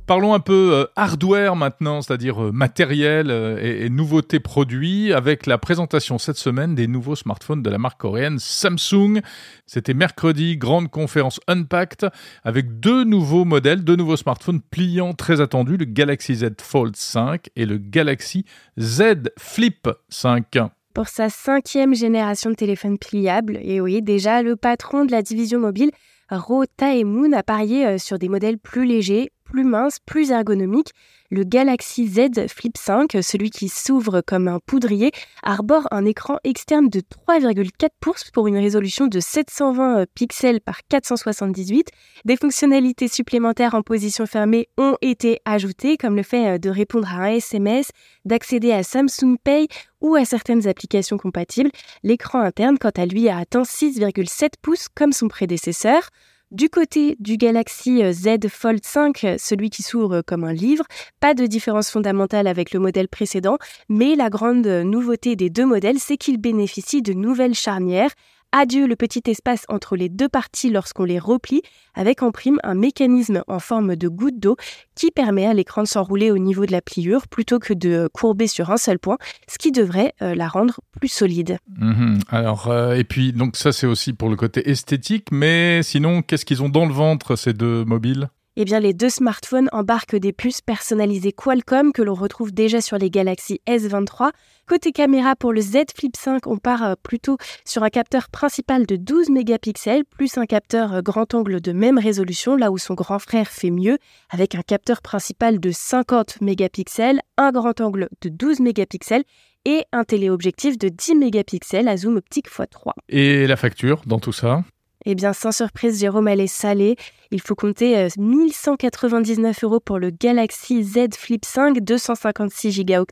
Parlons 0.07 0.35
un 0.35 0.41
peu 0.41 0.73
euh, 0.73 0.87
hardware 0.97 1.55
maintenant, 1.55 2.03
c'est-à-dire 2.03 2.43
euh, 2.43 2.51
matériel 2.51 3.31
euh, 3.31 3.85
et, 3.85 3.89
nouveautés 3.89 4.41
produits, 4.41 5.13
avec 5.13 5.47
la 5.47 5.59
présentation 5.59 6.19
cette 6.19 6.37
semaine 6.37 6.75
des 6.75 6.89
nouveaux 6.89 7.15
smartphones 7.15 7.63
de 7.63 7.71
la 7.71 7.79
marque 7.79 8.01
coréenne 8.01 8.41
Samsung. 8.41 9.21
C'était 9.65 9.95
mercredi, 9.95 10.57
grande 10.57 10.91
conférence 10.91 11.39
Unpacked, 11.47 12.11
avec 12.43 12.81
deux 12.81 13.05
nouveaux 13.05 13.45
modèles, 13.45 13.85
deux 13.85 13.95
nouveaux 13.95 14.17
smartphones 14.17 14.61
pliants 14.61 15.13
très 15.13 15.41
attendus, 15.41 15.77
le 15.77 15.85
Galaxy 15.85 16.35
Z 16.35 16.47
Fold 16.61 16.97
5 16.97 17.51
et 17.55 17.65
le 17.65 17.79
Galaxy 17.79 18.45
Z 18.81 19.31
Flip 19.39 19.89
5 20.09 20.59
pour 20.95 21.09
sa 21.09 21.31
cinquième 21.31 21.95
génération 21.95 22.51
de 22.51 22.55
téléphones 22.55 22.99
pliables. 22.99 23.59
Et 23.63 23.81
oui, 23.81 24.03
déjà, 24.03 24.43
le 24.43 24.57
patron 24.57 25.07
de 25.07 25.11
la 25.11 25.23
division 25.23 25.59
mobile, 25.59 25.91
Ro 26.31 26.65
Tae-moon, 26.77 27.33
a 27.33 27.43
parié 27.43 27.99
sur 27.99 28.19
des 28.19 28.29
modèles 28.29 28.59
plus 28.59 28.85
légers, 28.85 29.31
plus 29.53 29.65
mince, 29.65 29.99
plus 30.07 30.31
ergonomique. 30.31 30.93
Le 31.31 31.45
Galaxy 31.45 32.09
Z 32.09 32.49
Flip 32.49 32.77
5, 32.77 33.19
celui 33.23 33.51
qui 33.51 33.69
s'ouvre 33.69 34.23
comme 34.23 34.49
un 34.49 34.59
poudrier, 34.65 35.13
arbore 35.43 35.87
un 35.91 36.07
écran 36.07 36.39
externe 36.43 36.89
de 36.89 37.01
3,4 37.01 37.89
pouces 38.01 38.31
pour 38.33 38.47
une 38.49 38.57
résolution 38.57 39.09
de 39.09 39.21
720 39.21 39.99
euh, 39.99 40.07
pixels 40.15 40.63
par 40.63 40.81
478. 40.89 41.89
Des 42.25 42.37
fonctionnalités 42.37 43.09
supplémentaires 43.09 43.75
en 43.75 43.83
position 43.83 44.25
fermée 44.25 44.69
ont 44.79 44.97
été 45.03 45.41
ajoutées, 45.45 45.99
comme 45.99 46.17
le 46.17 46.23
fait 46.23 46.55
euh, 46.55 46.59
de 46.59 46.71
répondre 46.71 47.09
à 47.09 47.25
un 47.25 47.33
SMS, 47.33 47.91
d'accéder 48.25 48.73
à 48.73 48.83
Samsung 48.83 49.37
Pay 49.45 49.69
ou 50.01 50.15
à 50.15 50.25
certaines 50.25 50.67
applications 50.67 51.19
compatibles. 51.19 51.71
L'écran 52.03 52.41
interne, 52.41 52.79
quant 52.79 52.91
à 52.97 53.05
lui, 53.05 53.29
a 53.29 53.37
atteint 53.37 53.63
6,7 53.63 54.53
pouces 54.63 54.89
comme 54.89 55.13
son 55.13 55.29
prédécesseur. 55.29 56.09
Du 56.53 56.69
côté 56.69 57.17
du 57.19 57.39
Galaxy 57.39 58.03
euh, 58.03 58.13
Z 58.13 58.49
Fold 58.51 58.85
5, 58.85 59.37
celui 59.39 59.71
qui 59.71 59.83
s'ouvre 59.83 60.21
comme 60.21 60.45
un 60.45 60.53
livre, 60.53 60.85
pas 61.19 61.33
de 61.33 61.47
différence 61.47 61.91
fondamentale 61.91 62.47
avec 62.47 62.75
le 62.75 62.79
modèle 62.79 63.09
précédent, 63.09 63.57
mais 63.89 64.17
la 64.17 64.29
grande 64.29 64.67
nouveauté 64.67 65.35
des 65.35 65.49
deux 65.49 65.65
modèles, 65.65 65.99
c'est 65.99 66.19
qu'ils 66.19 66.37
bénéficient 66.37 67.01
de 67.01 67.15
nouvelles 67.15 67.55
charnières 67.55 68.11
Adieu 68.53 68.87
le 68.87 68.97
petit 68.97 69.23
espace 69.27 69.65
entre 69.69 69.97
les 69.97 70.11
deux 70.11 70.29
parties 70.29 70.69
lorsqu'on 70.69 71.05
les 71.05 71.19
replie, 71.19 71.63
avec 71.95 72.23
en 72.23 72.31
prime 72.31 72.59
un 72.63 72.75
mécanisme 72.75 73.43
en 73.49 73.59
forme 73.59 73.97
de 73.97 74.09
goutte 74.09 74.39
d'eau 74.39 74.57
qui 74.95 75.11
permet 75.11 75.47
à 75.47 75.55
l'écran 75.55 75.83
de 75.83 75.89
s'enrouler 75.89 76.31
au 76.31 76.37
niveau 76.37 76.67
de 76.67 76.73
la 76.73 76.83
pliure 76.83 77.29
plutôt 77.29 77.59
que 77.59 77.73
de 77.73 78.11
courber 78.13 78.47
sur 78.47 78.71
un 78.71 78.77
seul 78.77 78.99
point, 78.99 79.17
ce 79.49 79.57
qui 79.57 79.73
devrait 79.73 80.13
euh, 80.21 80.35
la 80.35 80.49
rendre 80.49 80.81
plus 81.01 81.09
solide. 81.09 81.57
Mhm. 81.79 82.21
Alors, 82.29 82.69
euh, 82.69 82.95
et 82.95 83.05
puis, 83.05 83.33
donc 83.33 83.57
ça 83.57 83.73
c'est 83.73 83.87
aussi 83.87 84.13
pour 84.13 84.29
le 84.29 84.37
côté 84.37 84.69
esthétique, 84.69 85.29
mais 85.33 85.83
sinon, 85.83 86.21
qu'est-ce 86.21 86.45
qu'ils 86.45 86.63
ont 86.63 86.69
dans 86.69 86.85
le 86.85 86.93
ventre 86.93 87.37
ces 87.37 87.55
deux 87.55 87.85
mobiles? 87.85 88.29
Eh 88.57 88.65
bien, 88.67 88.81
les 88.81 88.93
deux 88.93 89.09
smartphones 89.09 89.71
embarquent 89.73 90.17
des 90.17 90.35
puces 90.35 90.61
personnalisées 90.61 91.33
Qualcomm 91.33 91.93
que 91.93 92.03
l'on 92.03 92.15
retrouve 92.15 92.53
déjà 92.53 92.83
sur 92.83 92.99
les 92.99 93.09
Galaxy 93.09 93.63
S23. 93.67 94.31
Côté 94.69 94.93
caméra, 94.93 95.35
pour 95.37 95.55
le 95.55 95.63
Z 95.63 95.79
Flip 95.97 96.15
5, 96.15 96.47
on 96.47 96.59
part 96.59 96.83
euh, 96.83 96.95
plutôt 97.03 97.39
sur 97.65 97.83
un 97.83 97.89
capteur 97.89 98.29
principal 98.29 98.85
de 98.85 98.97
12 98.97 99.31
mégapixels, 99.31 100.05
plus 100.05 100.37
un 100.37 100.45
capteur 100.45 100.93
euh, 100.93 101.01
grand 101.01 101.33
angle 101.35 101.63
de 101.63 101.73
même 101.73 101.99
résolution, 101.99 102.55
là 102.55 102.71
où 102.71 102.77
son 102.77 102.93
grand 102.93 103.19
frère 103.19 103.49
fait 103.49 103.71
mieux, 103.71 103.97
avec 104.29 104.55
un 104.55 104.63
capteur 104.63 105.01
principal 105.01 105.59
de 105.59 105.71
50 105.71 106.43
mégapixels, 106.43 107.21
un 107.39 107.53
grand 107.53 107.81
angle 107.81 108.09
de 108.21 108.29
12 108.29 108.61
mégapixels 108.61 109.25
et 109.65 109.85
un 109.93 110.05
téléobjectif 110.05 110.77
de 110.77 110.91
10 110.91 111.15
mégapixels 111.15 111.89
à 111.89 111.97
zoom 111.97 112.17
optique 112.17 112.51
x3. 112.51 112.93
Et 113.09 113.47
la 113.47 113.57
facture 113.57 114.03
dans 114.05 114.19
tout 114.19 114.33
ça? 114.33 114.63
Eh 115.05 115.15
bien, 115.15 115.33
sans 115.33 115.53
surprise, 115.53 116.01
Jérôme, 116.01 116.29
elle 116.29 116.41
est 116.41 116.47
salée. 116.47 116.97
Il 117.31 117.41
faut 117.41 117.55
compter 117.55 118.09
1199 118.19 119.57
euh, 119.63 119.67
euros 119.67 119.81
pour 119.81 119.99
le 119.99 120.11
Galaxy 120.11 120.85
Z 120.85 121.15
Flip 121.17 121.45
5 121.45 121.81
256 121.81 122.85
Go 122.85 123.05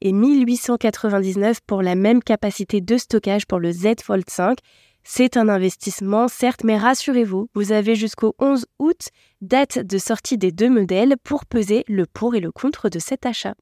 et 0.00 0.12
1899 0.12 1.60
pour 1.66 1.82
la 1.82 1.94
même 1.94 2.22
capacité 2.22 2.80
de 2.80 2.96
stockage 2.96 3.46
pour 3.46 3.58
le 3.58 3.72
Z 3.72 4.02
Fold 4.02 4.28
5. 4.28 4.58
C'est 5.02 5.36
un 5.36 5.48
investissement, 5.48 6.28
certes, 6.28 6.62
mais 6.62 6.76
rassurez-vous, 6.76 7.48
vous 7.54 7.72
avez 7.72 7.94
jusqu'au 7.94 8.34
11 8.38 8.66
août, 8.78 9.08
date 9.40 9.78
de 9.78 9.98
sortie 9.98 10.36
des 10.36 10.52
deux 10.52 10.68
modèles, 10.68 11.16
pour 11.24 11.46
peser 11.46 11.84
le 11.88 12.04
pour 12.06 12.34
et 12.34 12.40
le 12.40 12.52
contre 12.52 12.88
de 12.90 12.98
cet 12.98 13.24
achat. 13.24 13.54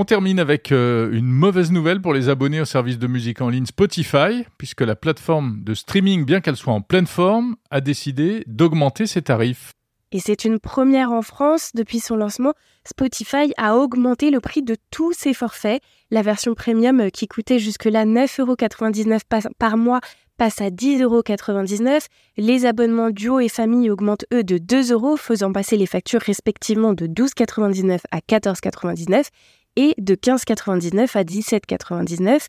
On 0.00 0.04
termine 0.04 0.38
avec 0.38 0.70
euh, 0.70 1.10
une 1.10 1.26
mauvaise 1.26 1.72
nouvelle 1.72 2.00
pour 2.00 2.14
les 2.14 2.28
abonnés 2.28 2.60
au 2.60 2.64
service 2.64 3.00
de 3.00 3.08
musique 3.08 3.40
en 3.40 3.48
ligne 3.48 3.66
Spotify, 3.66 4.44
puisque 4.56 4.82
la 4.82 4.94
plateforme 4.94 5.58
de 5.64 5.74
streaming, 5.74 6.24
bien 6.24 6.40
qu'elle 6.40 6.54
soit 6.54 6.72
en 6.72 6.80
pleine 6.80 7.08
forme, 7.08 7.56
a 7.72 7.80
décidé 7.80 8.44
d'augmenter 8.46 9.08
ses 9.08 9.22
tarifs. 9.22 9.72
Et 10.12 10.20
c'est 10.20 10.44
une 10.44 10.60
première 10.60 11.10
en 11.10 11.22
France. 11.22 11.72
Depuis 11.74 11.98
son 11.98 12.14
lancement, 12.14 12.52
Spotify 12.86 13.52
a 13.56 13.76
augmenté 13.76 14.30
le 14.30 14.38
prix 14.38 14.62
de 14.62 14.76
tous 14.92 15.12
ses 15.14 15.34
forfaits. 15.34 15.82
La 16.12 16.22
version 16.22 16.54
premium 16.54 17.00
euh, 17.00 17.08
qui 17.08 17.26
coûtait 17.26 17.58
jusque-là 17.58 18.04
9,99€ 18.04 19.48
par 19.58 19.76
mois 19.76 19.98
passe 20.36 20.60
à 20.60 20.70
10,99€. 20.70 22.06
Les 22.36 22.66
abonnements 22.66 23.10
duo 23.10 23.40
et 23.40 23.48
famille 23.48 23.90
augmentent 23.90 24.26
eux 24.32 24.44
de 24.44 24.58
2 24.58 24.92
euros, 24.92 25.16
faisant 25.16 25.50
passer 25.50 25.76
les 25.76 25.86
factures 25.86 26.20
respectivement 26.20 26.92
de 26.92 27.08
12,99€ 27.08 27.98
à 28.12 28.18
14,99€ 28.20 29.24
et 29.78 29.94
de 29.96 30.16
15,99€ 30.16 31.16
à 31.16 31.22
17,99€. 31.22 32.46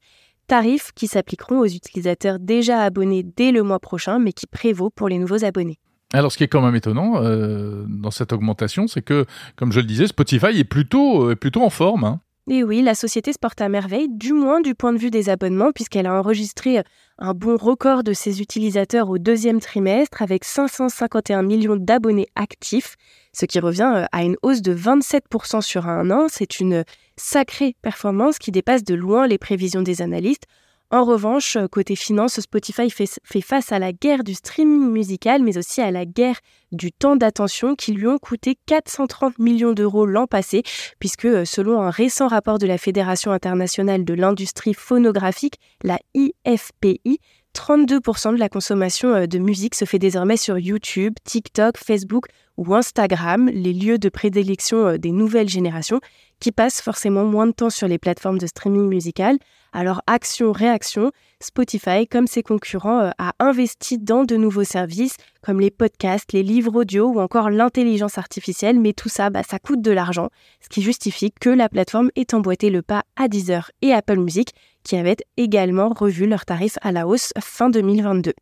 Tarifs 0.47 0.91
qui 0.95 1.05
s'appliqueront 1.05 1.59
aux 1.59 1.67
utilisateurs 1.67 2.39
déjà 2.39 2.81
abonnés 2.81 3.23
dès 3.23 3.51
le 3.51 3.61
mois 3.61 3.79
prochain, 3.79 4.17
mais 4.17 4.33
qui 4.33 4.47
prévaut 4.47 4.89
pour 4.89 5.07
les 5.07 5.19
nouveaux 5.19 5.45
abonnés. 5.45 5.77
Alors, 6.11 6.31
ce 6.31 6.37
qui 6.37 6.43
est 6.43 6.47
quand 6.47 6.63
même 6.63 6.75
étonnant 6.75 7.23
euh, 7.23 7.85
dans 7.87 8.09
cette 8.09 8.33
augmentation, 8.33 8.87
c'est 8.87 9.03
que, 9.03 9.27
comme 9.55 9.71
je 9.71 9.79
le 9.79 9.85
disais, 9.85 10.07
Spotify 10.07 10.57
est 10.57 10.63
plutôt, 10.63 11.35
plutôt 11.35 11.61
en 11.61 11.69
forme. 11.69 12.03
Hein. 12.03 12.19
Et 12.49 12.63
oui, 12.63 12.81
la 12.81 12.95
société 12.95 13.31
se 13.31 13.37
porte 13.37 13.61
à 13.61 13.69
merveille, 13.69 14.07
du 14.09 14.33
moins 14.33 14.59
du 14.59 14.73
point 14.73 14.91
de 14.91 14.97
vue 14.97 15.11
des 15.11 15.29
abonnements, 15.29 15.71
puisqu'elle 15.71 16.07
a 16.07 16.15
enregistré 16.15 16.81
un 17.19 17.33
bon 17.33 17.57
record 17.57 18.03
de 18.03 18.13
ses 18.13 18.41
utilisateurs 18.41 19.09
au 19.09 19.17
deuxième 19.17 19.59
trimestre, 19.59 20.21
avec 20.21 20.45
551 20.45 21.43
millions 21.43 21.75
d'abonnés 21.75 22.27
actifs, 22.35 22.95
ce 23.33 23.45
qui 23.45 23.59
revient 23.59 23.91
euh, 23.93 24.05
à 24.11 24.23
une 24.23 24.37
hausse 24.41 24.61
de 24.61 24.73
27% 24.73 25.61
sur 25.61 25.87
un 25.87 26.09
an. 26.11 26.27
C'est 26.29 26.59
une 26.59 26.83
sacrée 27.17 27.75
performance 27.81 28.39
qui 28.39 28.51
dépasse 28.51 28.83
de 28.83 28.95
loin 28.95 29.27
les 29.27 29.37
prévisions 29.37 29.81
des 29.81 30.01
analystes. 30.01 30.45
En 30.91 31.03
revanche, 31.03 31.55
côté 31.71 31.95
finance, 31.95 32.39
Spotify 32.39 32.89
fait, 32.89 33.07
face 33.41 33.71
à 33.71 33.77
la 33.77 33.93
guerre 33.93 34.23
du 34.23 34.33
streaming 34.33 34.89
musical, 34.89 35.43
mais 35.43 35.55
aussi 35.55 35.81
à 35.81 35.91
la 35.91 36.03
guerre 36.05 36.39
du 36.71 36.91
temps 36.91 37.15
d'attention 37.15 37.75
qui 37.75 37.91
lui 37.91 38.07
ont 38.07 38.17
coûté 38.17 38.57
430 38.65 39.37
millions 39.37 39.73
d'euros 39.73 40.07
l'an 40.07 40.25
passé, 40.25 40.63
puisque 40.97 41.25
euh, 41.25 41.45
selon 41.45 41.79
un 41.79 41.91
récent 41.91 42.27
rapport 42.27 42.57
de 42.57 42.65
la 42.65 42.79
Fédération 42.79 43.31
internationale 43.31 44.03
de 44.03 44.15
l'industrie 44.15 44.73
phonographique, 44.73 45.59
la 45.83 45.99
IFPI, 46.15 47.19
32% 47.55 48.33
de 48.33 48.39
la 48.39 48.49
consommation 48.49 49.09
euh, 49.09 49.27
de 49.27 49.37
musique 49.37 49.75
se 49.75 49.85
fait 49.85 49.99
désormais 49.99 50.37
sur 50.37 50.57
YouTube, 50.57 51.13
TikTok, 51.23 51.77
Facebook 51.77 52.25
ou 52.59 52.75
Instagram, 52.75 53.49
les 53.53 53.71
lieux 53.71 53.97
de 53.97 54.09
prédilection 54.09 54.97
des 54.97 55.11
nouvelles 55.11 55.47
générations, 55.47 56.01
qui 56.41 56.51
passent 56.51 56.81
forcément 56.81 57.23
moins 57.23 57.47
de 57.47 57.53
temps 57.53 57.69
sur 57.69 57.87
les 57.87 57.97
plateformes 57.97 58.37
de 58.37 58.47
streaming 58.47 58.87
musical. 58.87 59.37
Alors 59.71 60.01
action, 60.07 60.51
réaction, 60.51 61.11
Spotify, 61.41 62.05
comme 62.05 62.27
ses 62.27 62.43
concurrents, 62.43 62.99
euh, 62.99 63.11
a 63.17 63.33
investi 63.39 63.97
dans 63.97 64.25
de 64.25 64.35
nouveaux 64.35 64.65
services 64.65 65.15
comme 65.41 65.61
les 65.61 65.71
podcasts, 65.71 66.33
les 66.33 66.43
livres 66.43 66.81
audio 66.81 67.07
ou 67.07 67.21
encore 67.21 67.49
l'intelligence 67.49 68.17
artificielle, 68.17 68.77
mais 68.77 68.91
tout 68.91 69.09
ça, 69.09 69.29
bah, 69.29 69.43
ça 69.43 69.57
coûte 69.57 69.81
de 69.81 69.91
l'argent, 69.91 70.29
ce 70.59 70.67
qui 70.67 70.81
justifie 70.81 71.31
que 71.31 71.49
la 71.49 71.69
plateforme 71.69 72.09
ait 72.17 72.33
emboîté 72.33 72.69
le 72.69 72.81
pas 72.81 73.03
à 73.15 73.29
Deezer 73.29 73.71
et 73.81 73.93
Apple 73.93 74.17
Music, 74.17 74.53
qui 74.83 74.97
avaient 74.97 75.17
également 75.37 75.89
revu 75.89 76.27
leurs 76.27 76.45
tarifs 76.45 76.77
à 76.81 76.91
la 76.91 77.07
hausse 77.07 77.31
fin 77.39 77.69
2022. 77.69 78.33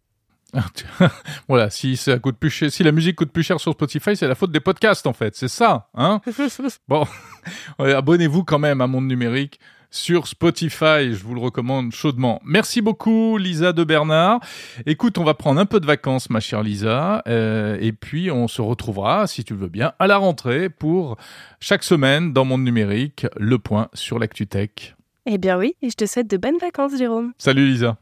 voilà, 1.48 1.70
si 1.70 1.98
ça 1.98 2.18
coûte 2.20 2.38
plus 2.38 2.50
cher, 2.50 2.72
si 2.72 2.84
la 2.84 2.92
musique 2.92 3.18
coûte 3.18 3.32
plus 3.32 3.44
cher 3.44 3.60
sur 3.60 3.74
Spotify, 3.74 4.16
c'est 4.16 4.28
la 4.28 4.36
faute 4.36 4.52
des 4.52 4.60
podcasts 4.60 5.06
en 5.06 5.14
fait, 5.14 5.36
c'est 5.36 5.48
ça, 5.48 5.90
hein 5.94 6.22
Bon, 6.88 7.06
abonnez-vous 7.80 8.44
quand 8.44 8.60
même 8.60 8.82
à 8.82 8.88
Monde 8.88 9.08
Numérique 9.08 9.60
sur 9.90 10.28
Spotify. 10.28 11.14
Je 11.14 11.24
vous 11.24 11.34
le 11.34 11.42
recommande 11.42 11.92
chaudement. 11.92 12.42
Merci 12.46 12.82
beaucoup, 12.82 13.38
Lisa 13.38 13.74
de 13.74 13.84
Bernard. 13.84 14.40
Écoute, 14.86 15.18
on 15.18 15.24
va 15.24 15.34
prendre 15.34 15.60
un 15.60 15.66
peu 15.66 15.80
de 15.80 15.86
vacances, 15.86 16.30
ma 16.30 16.40
chère 16.40 16.64
Lisa, 16.64 17.24
euh, 17.28 17.78
et 17.80 17.92
puis 17.92 18.32
on 18.32 18.48
se 18.48 18.62
retrouvera, 18.62 19.28
si 19.28 19.44
tu 19.44 19.54
le 19.54 19.60
veux 19.60 19.70
bien, 19.70 19.94
à 20.00 20.08
la 20.08 20.18
rentrée 20.18 20.70
pour 20.70 21.18
chaque 21.60 21.84
semaine 21.84 22.34
dans 22.34 22.46
Monde 22.46 22.64
Numérique, 22.64 23.28
le 23.38 23.58
point 23.60 23.90
sur 23.94 24.20
l'actu-tech. 24.20 24.96
Eh 25.26 25.38
bien 25.38 25.58
oui, 25.58 25.76
et 25.82 25.90
je 25.90 25.96
te 25.96 26.06
souhaite 26.06 26.30
de 26.30 26.38
bonnes 26.38 26.58
vacances, 26.60 26.98
Jérôme. 26.98 27.34
Salut, 27.38 27.68
Lisa. 27.68 27.98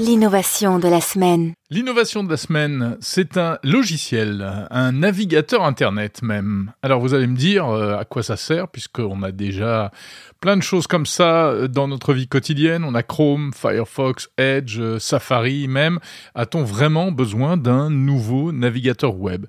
L'innovation 0.00 0.78
de 0.78 0.86
la 0.86 1.00
semaine. 1.00 1.57
L'innovation 1.70 2.24
de 2.24 2.30
la 2.30 2.38
semaine, 2.38 2.96
c'est 2.98 3.36
un 3.36 3.58
logiciel, 3.62 4.66
un 4.70 4.90
navigateur 4.90 5.64
Internet 5.64 6.22
même. 6.22 6.72
Alors 6.82 6.98
vous 6.98 7.12
allez 7.12 7.26
me 7.26 7.36
dire 7.36 7.68
euh, 7.68 7.98
à 7.98 8.06
quoi 8.06 8.22
ça 8.22 8.38
sert, 8.38 8.68
puisqu'on 8.68 9.22
a 9.22 9.32
déjà 9.32 9.92
plein 10.40 10.56
de 10.56 10.62
choses 10.62 10.86
comme 10.86 11.04
ça 11.04 11.48
euh, 11.48 11.68
dans 11.68 11.86
notre 11.86 12.14
vie 12.14 12.26
quotidienne. 12.26 12.84
On 12.84 12.94
a 12.94 13.02
Chrome, 13.02 13.52
Firefox, 13.54 14.30
Edge, 14.38 14.78
euh, 14.80 14.98
Safari 14.98 15.68
même. 15.68 15.98
A-t-on 16.34 16.64
vraiment 16.64 17.12
besoin 17.12 17.58
d'un 17.58 17.90
nouveau 17.90 18.50
navigateur 18.50 19.16
web? 19.16 19.44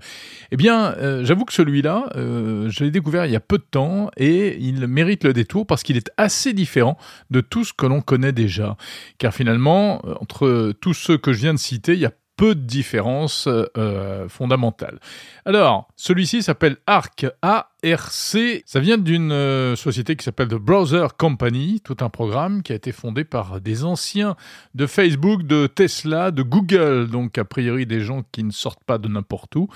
Eh 0.51 0.57
bien, 0.57 0.95
j'avoue 1.21 1.45
que 1.45 1.53
celui-là, 1.53 2.09
je 2.15 2.83
l'ai 2.83 2.89
découvert 2.89 3.27
il 3.27 3.31
y 3.31 3.35
a 3.35 3.39
peu 3.39 3.59
de 3.59 3.63
temps 3.63 4.09
et 4.17 4.57
il 4.59 4.87
mérite 4.87 5.23
le 5.23 5.31
détour 5.31 5.67
parce 5.67 5.83
qu'il 5.83 5.95
est 5.95 6.11
assez 6.17 6.53
différent 6.53 6.97
de 7.29 7.39
tout 7.39 7.63
ce 7.63 7.71
que 7.71 7.85
l'on 7.85 8.01
connaît 8.01 8.31
déjà. 8.31 8.75
Car 9.19 9.31
finalement, 9.31 10.01
entre 10.19 10.73
tous 10.81 10.95
ceux 10.95 11.19
que 11.19 11.33
je 11.33 11.41
viens 11.41 11.53
de 11.53 11.59
citer, 11.59 11.93
il 11.93 11.99
y 11.99 12.05
a 12.07 12.08
peu 12.39 12.55
de 12.55 12.61
différences 12.61 13.49
euh, 13.49 14.29
fondamentales. 14.29 15.01
Alors, 15.43 15.89
celui-ci 15.97 16.41
s'appelle 16.41 16.77
ARC, 16.87 17.25
A-R-C. 17.41 18.63
Ça 18.65 18.79
vient 18.79 18.97
d'une 18.97 19.33
euh, 19.33 19.75
société 19.75 20.15
qui 20.15 20.23
s'appelle 20.23 20.47
The 20.47 20.55
Browser 20.55 21.07
Company, 21.17 21.81
tout 21.83 21.97
un 21.99 22.07
programme 22.07 22.63
qui 22.63 22.71
a 22.71 22.75
été 22.75 22.93
fondé 22.93 23.25
par 23.25 23.59
des 23.59 23.83
anciens 23.83 24.37
de 24.73 24.87
Facebook, 24.87 25.43
de 25.43 25.67
Tesla, 25.67 26.31
de 26.31 26.41
Google, 26.41 27.09
donc 27.09 27.37
a 27.37 27.43
priori 27.43 27.85
des 27.85 27.99
gens 27.99 28.23
qui 28.31 28.45
ne 28.45 28.51
sortent 28.51 28.85
pas 28.85 28.97
de 28.97 29.09
n'importe 29.09 29.57
où. 29.57 29.67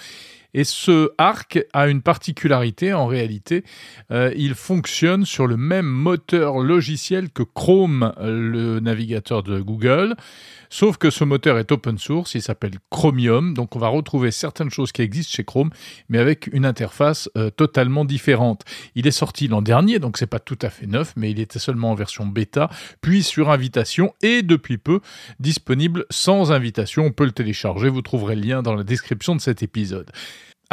Et 0.54 0.64
ce 0.64 1.12
arc 1.18 1.60
a 1.74 1.88
une 1.88 2.02
particularité, 2.02 2.94
en 2.94 3.08
réalité, 3.08 3.64
euh, 4.12 4.32
il 4.36 4.56
fonctionne 4.56 5.26
sur 5.26 5.48
le 5.48 5.58
même 5.58 5.88
moteur 5.88 6.60
logiciel 6.60 7.30
que 7.30 7.44
Chrome, 7.44 8.14
le 8.20 8.80
navigateur 8.80 9.44
de 9.44 9.60
Google, 9.60 10.16
sauf 10.70 10.98
que 10.98 11.10
ce 11.10 11.24
moteur 11.24 11.58
est 11.58 11.72
open 11.72 11.98
source, 11.98 12.36
il 12.36 12.42
s'appelle 12.42 12.74
Chromium, 12.90 13.54
donc 13.54 13.76
on 13.76 13.80
va 13.80 13.88
retrouver 13.88 14.32
certaines 14.32 14.70
choses 14.70 14.92
qui 14.92 15.02
existent 15.02 15.34
chez 15.36 15.44
Chrome, 15.44 15.72
mais 16.10 16.20
avec 16.20 16.48
une 16.52 16.66
interface 16.66 17.30
euh, 17.38 17.50
totalement 17.50 18.06
différente. 18.06 18.64
Il 18.96 19.08
est 19.08 19.12
sorti 19.12 19.48
l'an 19.48 19.62
dernier, 19.62 20.00
donc 20.00 20.18
c'est 20.18 20.28
pas 20.28 20.40
tout 20.40 20.60
à 20.62 20.70
fait 20.70 20.88
neuf, 20.88 21.14
mais 21.16 21.32
il 21.32 21.40
était 21.40 21.60
seulement 21.60 21.92
en 21.92 21.96
version 21.96 22.26
bêta, 22.26 22.70
puis 23.02 23.24
sur 23.24 23.50
invitation, 23.50 24.14
et 24.22 24.42
depuis 24.42 24.78
peu 24.78 25.00
disponible 25.40 26.06
sans 26.10 26.52
invitation. 26.52 27.06
On 27.06 27.12
peut 27.12 27.26
le 27.26 27.32
télécharger, 27.32 27.90
vous 27.90 28.02
trouverez 28.02 28.36
le 28.36 28.42
lien 28.42 28.62
dans 28.62 28.76
la 28.76 28.84
description 28.84 29.36
de 29.36 29.42
cet 29.42 29.64
épisode. 29.64 30.12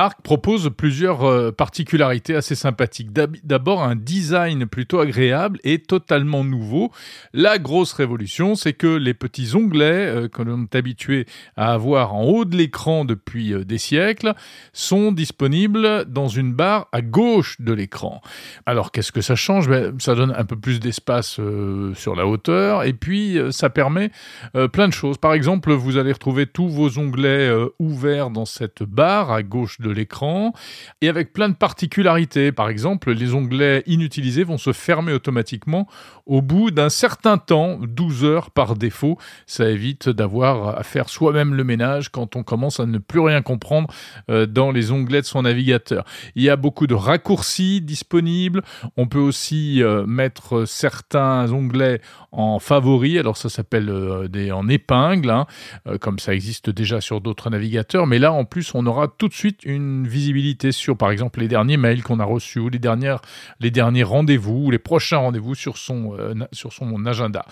Propose 0.09 0.71
plusieurs 0.77 1.25
euh, 1.25 1.53
particularités 1.53 2.35
assez 2.35 2.55
sympathiques. 2.55 3.13
D'abord, 3.13 3.83
un 3.83 3.97
design 3.97 4.67
plutôt 4.67 5.01
agréable 5.01 5.59
et 5.65 5.79
totalement 5.79 6.45
nouveau. 6.45 6.91
La 7.33 7.59
grosse 7.59 7.93
révolution, 7.93 8.55
c'est 8.55 8.73
que 8.73 8.87
les 8.87 9.15
petits 9.15 9.55
onglets 9.55 10.07
euh, 10.07 10.29
que 10.29 10.43
l'on 10.43 10.63
est 10.65 10.75
habitué 10.75 11.27
à 11.57 11.73
avoir 11.73 12.15
en 12.15 12.25
haut 12.25 12.45
de 12.45 12.57
l'écran 12.57 13.05
depuis 13.05 13.53
euh, 13.53 13.65
des 13.65 13.79
siècles 13.79 14.35
sont 14.73 15.13
disponibles 15.13 16.05
dans 16.07 16.29
une 16.29 16.53
barre 16.53 16.89
à 16.93 17.03
gauche 17.03 17.61
de 17.61 17.73
l'écran. 17.73 18.23
Alors, 18.67 18.93
qu'est-ce 18.93 19.13
que 19.13 19.21
ça 19.21 19.35
change? 19.35 19.69
Ben, 19.69 19.95
Ça 19.99 20.15
donne 20.15 20.33
un 20.37 20.45
peu 20.45 20.57
plus 20.57 20.81
d'espace 20.81 21.41
sur 21.95 22.15
la 22.17 22.27
hauteur 22.27 22.85
et 22.85 22.93
puis 22.93 23.39
ça 23.51 23.71
permet 23.71 24.11
plein 24.73 24.89
de 24.89 24.93
choses. 24.93 25.19
Par 25.19 25.33
exemple, 25.35 25.73
vous 25.73 25.97
allez 25.97 26.13
retrouver 26.13 26.47
tous 26.47 26.69
vos 26.69 26.99
onglets 26.99 27.51
ouverts 27.79 28.31
dans 28.31 28.45
cette 28.45 28.83
barre 28.83 29.31
à 29.31 29.43
gauche 29.43 29.81
de 29.81 29.90
l'écran 29.93 30.53
et 31.01 31.09
avec 31.09 31.33
plein 31.33 31.49
de 31.49 31.55
particularités. 31.55 32.53
Par 32.53 32.69
exemple, 32.69 33.13
les 33.13 33.35
onglets 33.35 33.83
inutilisés 33.87 34.45
vont 34.45 34.59
se 34.59 34.73
fermer 34.73 35.13
automatiquement 35.13 35.87
au 36.27 36.43
bout 36.43 36.71
d'un 36.71 36.89
certain 36.89 37.39
temps, 37.39 37.79
12 37.83 38.25
heures 38.25 38.51
par 38.51 38.77
défaut. 38.77 39.19
Ça 39.47 39.69
évite 39.69 40.09
d'avoir 40.09 40.79
à 40.79 40.83
faire 40.85 41.09
soi-même 41.09 41.55
le 41.55 41.65
ménage 41.65 42.11
quand 42.11 42.37
on 42.37 42.45
commence 42.45 42.79
à 42.79 42.87
ne 42.87 42.99
plus 42.99 43.21
rien 43.21 43.43
comprendre 43.43 43.93
euh, 44.31 44.47
dans 44.47 44.71
les 44.71 44.93
onglets 44.93 45.23
de 45.23 45.27
son 45.27 45.43
navigateur. 45.43 46.05
Il 46.37 46.43
y 46.43 46.49
a 46.49 46.57
beaucoup 46.57 46.87
de 46.87 46.95
raccourcis 46.95 47.81
disponibles. 47.81 48.63
On 48.97 49.07
peut 49.07 49.19
aussi 49.19 49.83
euh, 49.83 50.07
mettre 50.07 50.67
certains 50.67 51.53
onglets 51.53 52.01
en 52.31 52.61
favoris. 52.61 53.19
Alors 53.19 53.37
ça 53.37 53.49
s'appelle 53.49 53.89
euh, 53.89 54.29
des 54.29 54.53
en 54.53 54.69
épingle, 54.69 55.31
hein, 55.31 55.47
comme 56.01 56.19
ça 56.19 56.33
existe 56.33 56.71
déjà 56.71 57.01
sur 57.01 57.21
d'autres 57.21 57.51
navigateurs. 57.51 58.07
Mais 58.07 58.19
là, 58.19 58.33
en 58.33 58.45
plus, 58.45 58.75
on 58.75 58.87
aura 58.87 59.09
tout 59.09 59.29
de 59.29 59.35
suite 59.35 59.65
une 59.65 59.80
une 59.81 60.07
visibilité 60.07 60.73
sur, 60.73 60.97
par 60.97 61.11
exemple, 61.11 61.41
les 61.41 61.49
derniers 61.49 61.77
mails 61.77 62.03
qu'on 62.03 62.21
a 62.21 62.25
reçus, 62.25 62.59
ou 62.59 62.69
les, 62.69 62.79
dernières, 62.79 63.21
les 63.61 63.71
derniers 63.71 64.03
rendez-vous, 64.03 64.67
ou 64.67 64.71
les 64.71 64.79
prochains 64.79 65.19
rendez-vous 65.19 65.55
sur, 65.55 65.77
son 65.77 66.17
euh, 66.19 66.35
sur 66.53 66.73
son 66.73 67.07
agenda. 67.07 67.45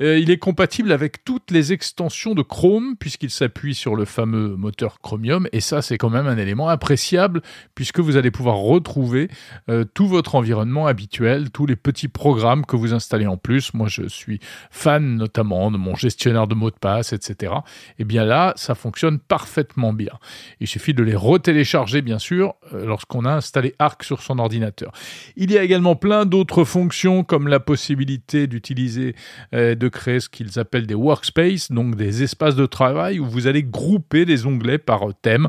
Euh, 0.00 0.18
il 0.18 0.30
est 0.30 0.38
compatible 0.38 0.92
avec 0.92 1.24
toutes 1.24 1.50
les 1.50 1.72
extensions 1.72 2.34
de 2.34 2.42
Chrome, 2.42 2.96
puisqu'il 2.98 3.30
s'appuie 3.30 3.74
sur 3.74 3.96
le 3.96 4.04
fameux 4.04 4.56
moteur 4.56 5.00
Chromium, 5.00 5.48
et 5.52 5.60
ça, 5.60 5.82
c'est 5.82 5.98
quand 5.98 6.10
même 6.10 6.26
un 6.26 6.36
élément 6.36 6.68
appréciable, 6.68 7.42
puisque 7.74 8.00
vous 8.00 8.16
allez 8.16 8.30
pouvoir 8.30 8.56
retrouver 8.56 9.28
euh, 9.68 9.84
tout 9.84 10.06
votre 10.06 10.34
environnement 10.34 10.86
habituel, 10.86 11.50
tous 11.50 11.66
les 11.66 11.76
petits 11.76 12.08
programmes 12.08 12.66
que 12.66 12.76
vous 12.76 12.94
installez 12.94 13.26
en 13.26 13.36
plus. 13.36 13.74
Moi, 13.74 13.88
je 13.88 14.06
suis 14.08 14.40
fan 14.70 15.16
notamment 15.16 15.70
de 15.70 15.76
mon 15.76 15.94
gestionnaire 15.94 16.46
de 16.46 16.54
mots 16.54 16.70
de 16.70 16.76
passe, 16.76 17.12
etc. 17.12 17.54
Et 17.98 18.04
bien 18.04 18.24
là, 18.24 18.52
ça 18.56 18.74
fonctionne 18.74 19.18
parfaitement 19.18 19.92
bien. 19.92 20.12
Il 20.60 20.66
suffit 20.66 20.94
de 20.94 21.02
les 21.02 21.14
retélécharger, 21.52 22.00
bien 22.00 22.18
sûr, 22.18 22.54
euh, 22.72 22.86
lorsqu'on 22.86 23.26
a 23.26 23.32
installé 23.32 23.74
Arc 23.78 24.04
sur 24.04 24.22
son 24.22 24.38
ordinateur. 24.38 24.90
Il 25.36 25.50
y 25.50 25.58
a 25.58 25.62
également 25.62 25.96
plein 25.96 26.24
d'autres 26.24 26.64
fonctions, 26.64 27.24
comme 27.24 27.46
la 27.46 27.60
possibilité 27.60 28.46
d'utiliser, 28.46 29.14
euh, 29.54 29.74
de 29.74 29.88
créer 29.88 30.20
ce 30.20 30.30
qu'ils 30.30 30.58
appellent 30.58 30.86
des 30.86 30.94
workspaces, 30.94 31.70
donc 31.70 31.96
des 31.96 32.22
espaces 32.22 32.56
de 32.56 32.64
travail 32.64 33.20
où 33.20 33.26
vous 33.26 33.46
allez 33.46 33.62
grouper 33.62 34.24
des 34.24 34.46
onglets 34.46 34.78
par 34.78 35.02
thème. 35.20 35.48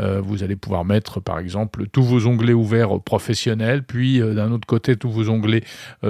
Euh, 0.00 0.20
vous 0.20 0.42
allez 0.42 0.56
pouvoir 0.56 0.84
mettre, 0.84 1.20
par 1.20 1.38
exemple, 1.38 1.86
tous 1.86 2.02
vos 2.02 2.26
onglets 2.26 2.52
ouverts 2.52 3.00
professionnels, 3.00 3.84
puis 3.84 4.18
d'un 4.18 4.50
autre 4.50 4.66
côté, 4.66 4.96
tous 4.96 5.10
vos 5.10 5.28
onglets 5.28 5.62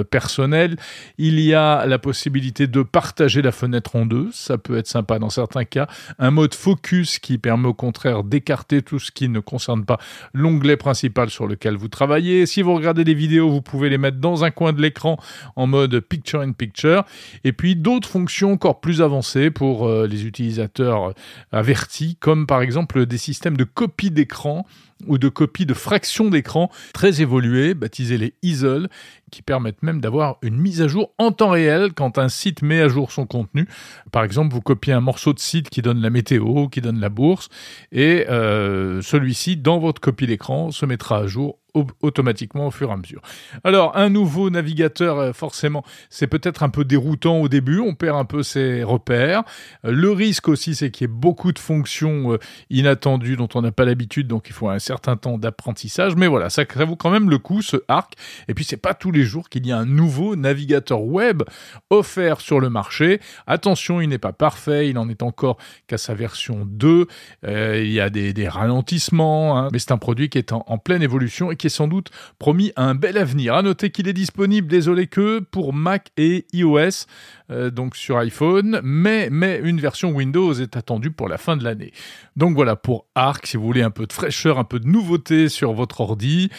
personnels. 0.09 0.77
Il 1.17 1.39
y 1.39 1.53
a 1.53 1.85
la 1.85 1.99
possibilité 1.99 2.67
de 2.67 2.81
partager 2.81 3.41
la 3.41 3.51
fenêtre 3.51 3.95
en 3.95 4.05
deux. 4.05 4.29
Ça 4.31 4.57
peut 4.57 4.77
être 4.77 4.87
sympa 4.87 5.19
dans 5.19 5.29
certains 5.29 5.65
cas. 5.65 5.87
Un 6.17 6.31
mode 6.31 6.55
focus 6.55 7.19
qui 7.19 7.37
permet 7.37 7.67
au 7.67 7.73
contraire 7.73 8.23
d'écarter 8.23 8.81
tout 8.81 8.99
ce 8.99 9.11
qui 9.11 9.29
ne 9.29 9.34
concerne 9.39 9.85
pas 9.85 9.99
l'onglet 10.33 10.77
principal 10.77 11.29
sur 11.29 11.47
lequel 11.47 11.75
vous 11.75 11.87
travaillez. 11.87 12.45
Si 12.45 12.61
vous 12.61 12.73
regardez 12.73 13.03
des 13.03 13.13
vidéos, 13.13 13.49
vous 13.49 13.61
pouvez 13.61 13.89
les 13.89 13.97
mettre 13.97 14.17
dans 14.17 14.43
un 14.43 14.51
coin 14.51 14.73
de 14.73 14.81
l'écran 14.81 15.17
en 15.55 15.67
mode 15.67 15.99
picture 15.99 16.41
in 16.41 16.51
picture. 16.51 17.03
Et 17.43 17.53
puis 17.53 17.75
d'autres 17.75 18.09
fonctions 18.09 18.53
encore 18.53 18.79
plus 18.79 19.01
avancées 19.01 19.51
pour 19.51 19.87
euh, 19.87 20.07
les 20.07 20.25
utilisateurs 20.25 21.13
avertis, 21.51 22.17
comme 22.19 22.47
par 22.47 22.61
exemple 22.61 23.05
des 23.05 23.17
systèmes 23.17 23.57
de 23.57 23.63
copie 23.63 24.11
d'écran 24.11 24.65
ou 25.07 25.17
de 25.17 25.29
copies 25.29 25.65
de 25.65 25.73
fractions 25.73 26.29
d'écran 26.29 26.69
très 26.93 27.21
évoluées, 27.21 27.73
baptisées 27.73 28.17
les 28.17 28.33
ISOL, 28.41 28.89
qui 29.31 29.41
permettent 29.41 29.83
même 29.83 30.01
d'avoir 30.01 30.37
une 30.41 30.57
mise 30.57 30.81
à 30.81 30.87
jour 30.87 31.11
en 31.17 31.31
temps 31.31 31.49
réel 31.49 31.93
quand 31.93 32.17
un 32.17 32.29
site 32.29 32.61
met 32.61 32.81
à 32.81 32.87
jour 32.87 33.11
son 33.11 33.25
contenu. 33.25 33.67
Par 34.11 34.23
exemple, 34.23 34.53
vous 34.53 34.61
copiez 34.61 34.93
un 34.93 35.01
morceau 35.01 35.33
de 35.33 35.39
site 35.39 35.69
qui 35.69 35.81
donne 35.81 36.01
la 36.01 36.09
météo, 36.09 36.67
qui 36.67 36.81
donne 36.81 36.99
la 36.99 37.09
bourse, 37.09 37.49
et 37.91 38.25
euh, 38.29 39.01
celui-ci, 39.01 39.57
dans 39.57 39.79
votre 39.79 40.01
copie 40.01 40.27
d'écran, 40.27 40.71
se 40.71 40.85
mettra 40.85 41.17
à 41.17 41.27
jour 41.27 41.59
automatiquement 42.01 42.67
au 42.67 42.71
fur 42.71 42.89
et 42.89 42.93
à 42.93 42.97
mesure. 42.97 43.21
Alors, 43.63 43.95
un 43.97 44.09
nouveau 44.09 44.49
navigateur, 44.49 45.19
euh, 45.19 45.33
forcément, 45.33 45.83
c'est 46.09 46.27
peut-être 46.27 46.63
un 46.63 46.69
peu 46.69 46.85
déroutant 46.85 47.39
au 47.39 47.49
début, 47.49 47.79
on 47.79 47.95
perd 47.95 48.17
un 48.17 48.25
peu 48.25 48.43
ses 48.43 48.83
repères. 48.83 49.43
Euh, 49.85 49.91
le 49.91 50.11
risque 50.11 50.47
aussi, 50.47 50.75
c'est 50.75 50.91
qu'il 50.91 51.05
y 51.05 51.09
ait 51.09 51.13
beaucoup 51.13 51.51
de 51.51 51.59
fonctions 51.59 52.33
euh, 52.33 52.39
inattendues 52.69 53.35
dont 53.35 53.49
on 53.55 53.61
n'a 53.61 53.71
pas 53.71 53.85
l'habitude, 53.85 54.27
donc 54.27 54.47
il 54.47 54.53
faut 54.53 54.69
un 54.69 54.79
certain 54.79 55.17
temps 55.17 55.37
d'apprentissage. 55.37 56.15
Mais 56.15 56.27
voilà, 56.27 56.49
ça, 56.49 56.63
vaut 56.85 56.95
quand 56.95 57.09
même 57.09 57.29
le 57.29 57.37
coup, 57.37 57.61
ce 57.61 57.77
arc. 57.87 58.13
Et 58.47 58.53
puis, 58.53 58.63
c'est 58.63 58.77
pas 58.77 58.93
tous 58.93 59.11
les 59.11 59.23
jours 59.23 59.49
qu'il 59.49 59.67
y 59.67 59.71
a 59.71 59.77
un 59.77 59.85
nouveau 59.85 60.35
navigateur 60.35 61.03
web 61.03 61.43
offert 61.89 62.39
sur 62.41 62.59
le 62.59 62.69
marché. 62.69 63.19
Attention, 63.47 64.01
il 64.01 64.09
n'est 64.09 64.17
pas 64.17 64.33
parfait, 64.33 64.89
il 64.89 64.97
en 64.97 65.09
est 65.09 65.23
encore 65.23 65.57
qu'à 65.87 65.97
sa 65.97 66.13
version 66.13 66.65
2. 66.65 67.07
il 67.43 67.91
y 67.91 67.99
a 67.99 68.09
des, 68.09 68.47
ralentissements, 68.47 69.57
hein. 69.57 69.69
mais 69.71 69.79
c'est 69.79 69.91
un 69.91 69.97
produit 69.97 70.29
qui 70.29 70.37
est 70.37 70.51
en, 70.51 70.63
en 70.67 70.77
pleine 70.77 71.01
évolution 71.01 71.51
et 71.51 71.55
qui 71.55 71.64
est 71.65 71.69
sans 71.69 71.87
doute 71.87 72.09
promis 72.39 72.71
un 72.75 72.95
bel 72.95 73.17
avenir. 73.17 73.55
À 73.55 73.61
noter 73.61 73.89
qu'il 73.89 74.07
est 74.07 74.13
disponible, 74.13 74.67
désolé 74.67 75.07
que, 75.07 75.39
pour 75.39 75.73
Mac 75.73 76.11
et 76.17 76.45
iOS, 76.53 77.05
euh, 77.51 77.69
donc 77.69 77.95
sur 77.95 78.17
iPhone, 78.17 78.79
mais, 78.83 79.29
mais 79.31 79.59
une 79.63 79.79
version 79.79 80.11
Windows 80.11 80.53
est 80.53 80.77
attendue 80.77 81.11
pour 81.11 81.29
la 81.29 81.37
fin 81.37 81.57
de 81.57 81.63
l'année. 81.63 81.91
Donc 82.35 82.55
voilà, 82.55 82.75
pour 82.75 83.05
Arc, 83.15 83.47
si 83.47 83.57
vous 83.57 83.65
voulez 83.65 83.83
un 83.83 83.91
peu 83.91 84.07
de 84.07 84.13
fraîcheur, 84.13 84.59
un 84.59 84.63
peu 84.63 84.79
de 84.79 84.87
nouveauté 84.87 85.49
sur 85.49 85.73
votre 85.73 86.01
ordi, 86.01 86.49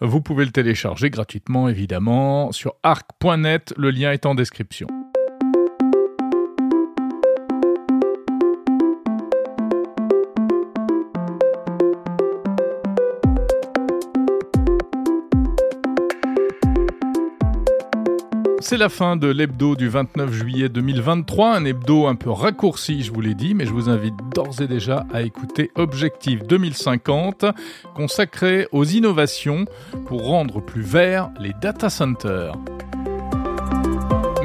vous 0.00 0.20
pouvez 0.20 0.44
le 0.44 0.52
télécharger 0.52 1.10
gratuitement 1.10 1.68
évidemment 1.68 2.52
sur 2.52 2.74
arc.net, 2.82 3.74
le 3.76 3.90
lien 3.90 4.12
est 4.12 4.26
en 4.26 4.34
description. 4.34 4.88
C'est 18.68 18.76
la 18.76 18.88
fin 18.88 19.14
de 19.14 19.28
l'hebdo 19.28 19.76
du 19.76 19.88
29 19.88 20.32
juillet 20.32 20.68
2023, 20.68 21.54
un 21.54 21.64
hebdo 21.64 22.08
un 22.08 22.16
peu 22.16 22.30
raccourci, 22.30 23.04
je 23.04 23.12
vous 23.12 23.20
l'ai 23.20 23.34
dit, 23.34 23.54
mais 23.54 23.64
je 23.64 23.70
vous 23.70 23.88
invite 23.88 24.16
d'ores 24.34 24.60
et 24.60 24.66
déjà 24.66 25.06
à 25.12 25.22
écouter 25.22 25.70
Objectif 25.76 26.42
2050, 26.42 27.44
consacré 27.94 28.66
aux 28.72 28.84
innovations 28.84 29.66
pour 30.06 30.26
rendre 30.26 30.60
plus 30.60 30.82
verts 30.82 31.30
les 31.38 31.52
data 31.62 31.88
centers. 31.88 32.54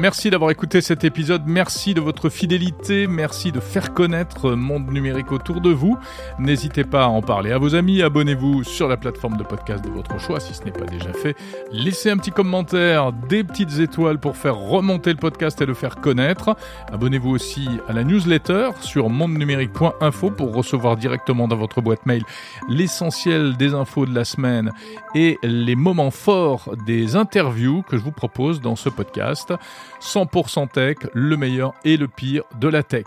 Merci 0.02 0.30
d'avoir 0.30 0.50
écouté 0.50 0.80
cet 0.80 1.04
épisode, 1.04 1.42
merci 1.46 1.94
de 1.94 2.00
votre 2.00 2.28
fidélité, 2.28 3.06
merci 3.06 3.52
de 3.52 3.60
faire 3.60 3.94
connaître 3.94 4.50
Monde 4.50 4.90
Numérique 4.90 5.30
autour 5.30 5.60
de 5.60 5.70
vous. 5.70 5.96
N'hésitez 6.40 6.82
pas 6.82 7.04
à 7.04 7.06
en 7.06 7.22
parler 7.22 7.52
à 7.52 7.58
vos 7.58 7.76
amis, 7.76 8.02
abonnez-vous 8.02 8.64
sur 8.64 8.88
la 8.88 8.96
plateforme 8.96 9.36
de 9.36 9.44
podcast 9.44 9.84
de 9.84 9.90
votre 9.90 10.18
choix 10.18 10.40
si 10.40 10.54
ce 10.54 10.64
n'est 10.64 10.72
pas 10.72 10.86
déjà 10.86 11.12
fait. 11.12 11.36
Laissez 11.70 12.10
un 12.10 12.16
petit 12.16 12.32
commentaire, 12.32 13.12
des 13.12 13.44
petites 13.44 13.78
étoiles 13.78 14.18
pour 14.18 14.36
faire 14.36 14.56
remonter 14.56 15.10
le 15.10 15.18
podcast 15.18 15.62
et 15.62 15.66
le 15.66 15.74
faire 15.74 15.94
connaître. 15.94 16.56
Abonnez-vous 16.92 17.30
aussi 17.30 17.68
à 17.86 17.92
la 17.92 18.02
newsletter 18.02 18.70
sur 18.80 19.08
mondenumérique.info 19.08 20.30
pour 20.32 20.52
recevoir 20.52 20.96
directement 20.96 21.46
dans 21.46 21.54
votre 21.54 21.80
boîte 21.80 22.06
mail 22.06 22.24
l'essentiel 22.68 23.56
des 23.56 23.72
infos 23.72 24.06
de 24.06 24.14
la 24.16 24.24
semaine 24.24 24.72
et 25.14 25.38
les 25.44 25.76
moments 25.76 26.10
forts 26.10 26.74
des 26.88 27.14
interviews 27.14 27.82
que 27.82 27.96
je 27.96 28.02
vous 28.02 28.10
propose 28.10 28.60
dans 28.60 28.74
ce 28.74 28.88
podcast. 28.88 29.54
100% 30.02 30.68
tech, 30.68 30.96
le 31.14 31.36
meilleur 31.36 31.74
et 31.84 31.96
le 31.96 32.08
pire 32.08 32.42
de 32.58 32.68
la 32.68 32.82
tech. 32.82 33.04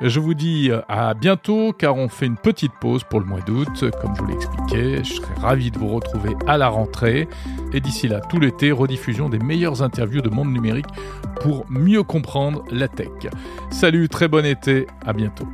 Je 0.00 0.20
vous 0.20 0.34
dis 0.34 0.70
à 0.88 1.14
bientôt 1.14 1.72
car 1.72 1.96
on 1.96 2.08
fait 2.08 2.26
une 2.26 2.36
petite 2.36 2.72
pause 2.80 3.02
pour 3.04 3.20
le 3.20 3.26
mois 3.26 3.40
d'août, 3.40 3.84
comme 4.00 4.14
je 4.16 4.22
vous 4.22 4.28
l'ai. 4.28 4.36
Je 5.04 5.14
serai 5.14 5.34
ravi 5.40 5.70
de 5.70 5.78
vous 5.78 5.88
retrouver 5.88 6.36
à 6.46 6.58
la 6.58 6.68
rentrée. 6.68 7.28
Et 7.72 7.80
d'ici 7.80 8.08
là, 8.08 8.20
tout 8.20 8.38
l'été, 8.38 8.72
rediffusion 8.72 9.28
des 9.28 9.38
meilleures 9.38 9.82
interviews 9.82 10.22
de 10.22 10.28
monde 10.28 10.52
numérique 10.52 10.86
pour 11.40 11.64
mieux 11.70 12.02
comprendre 12.02 12.62
la 12.70 12.88
tech. 12.88 13.08
Salut, 13.70 14.08
très 14.08 14.28
bon 14.28 14.44
été, 14.44 14.86
à 15.04 15.12
bientôt. 15.12 15.46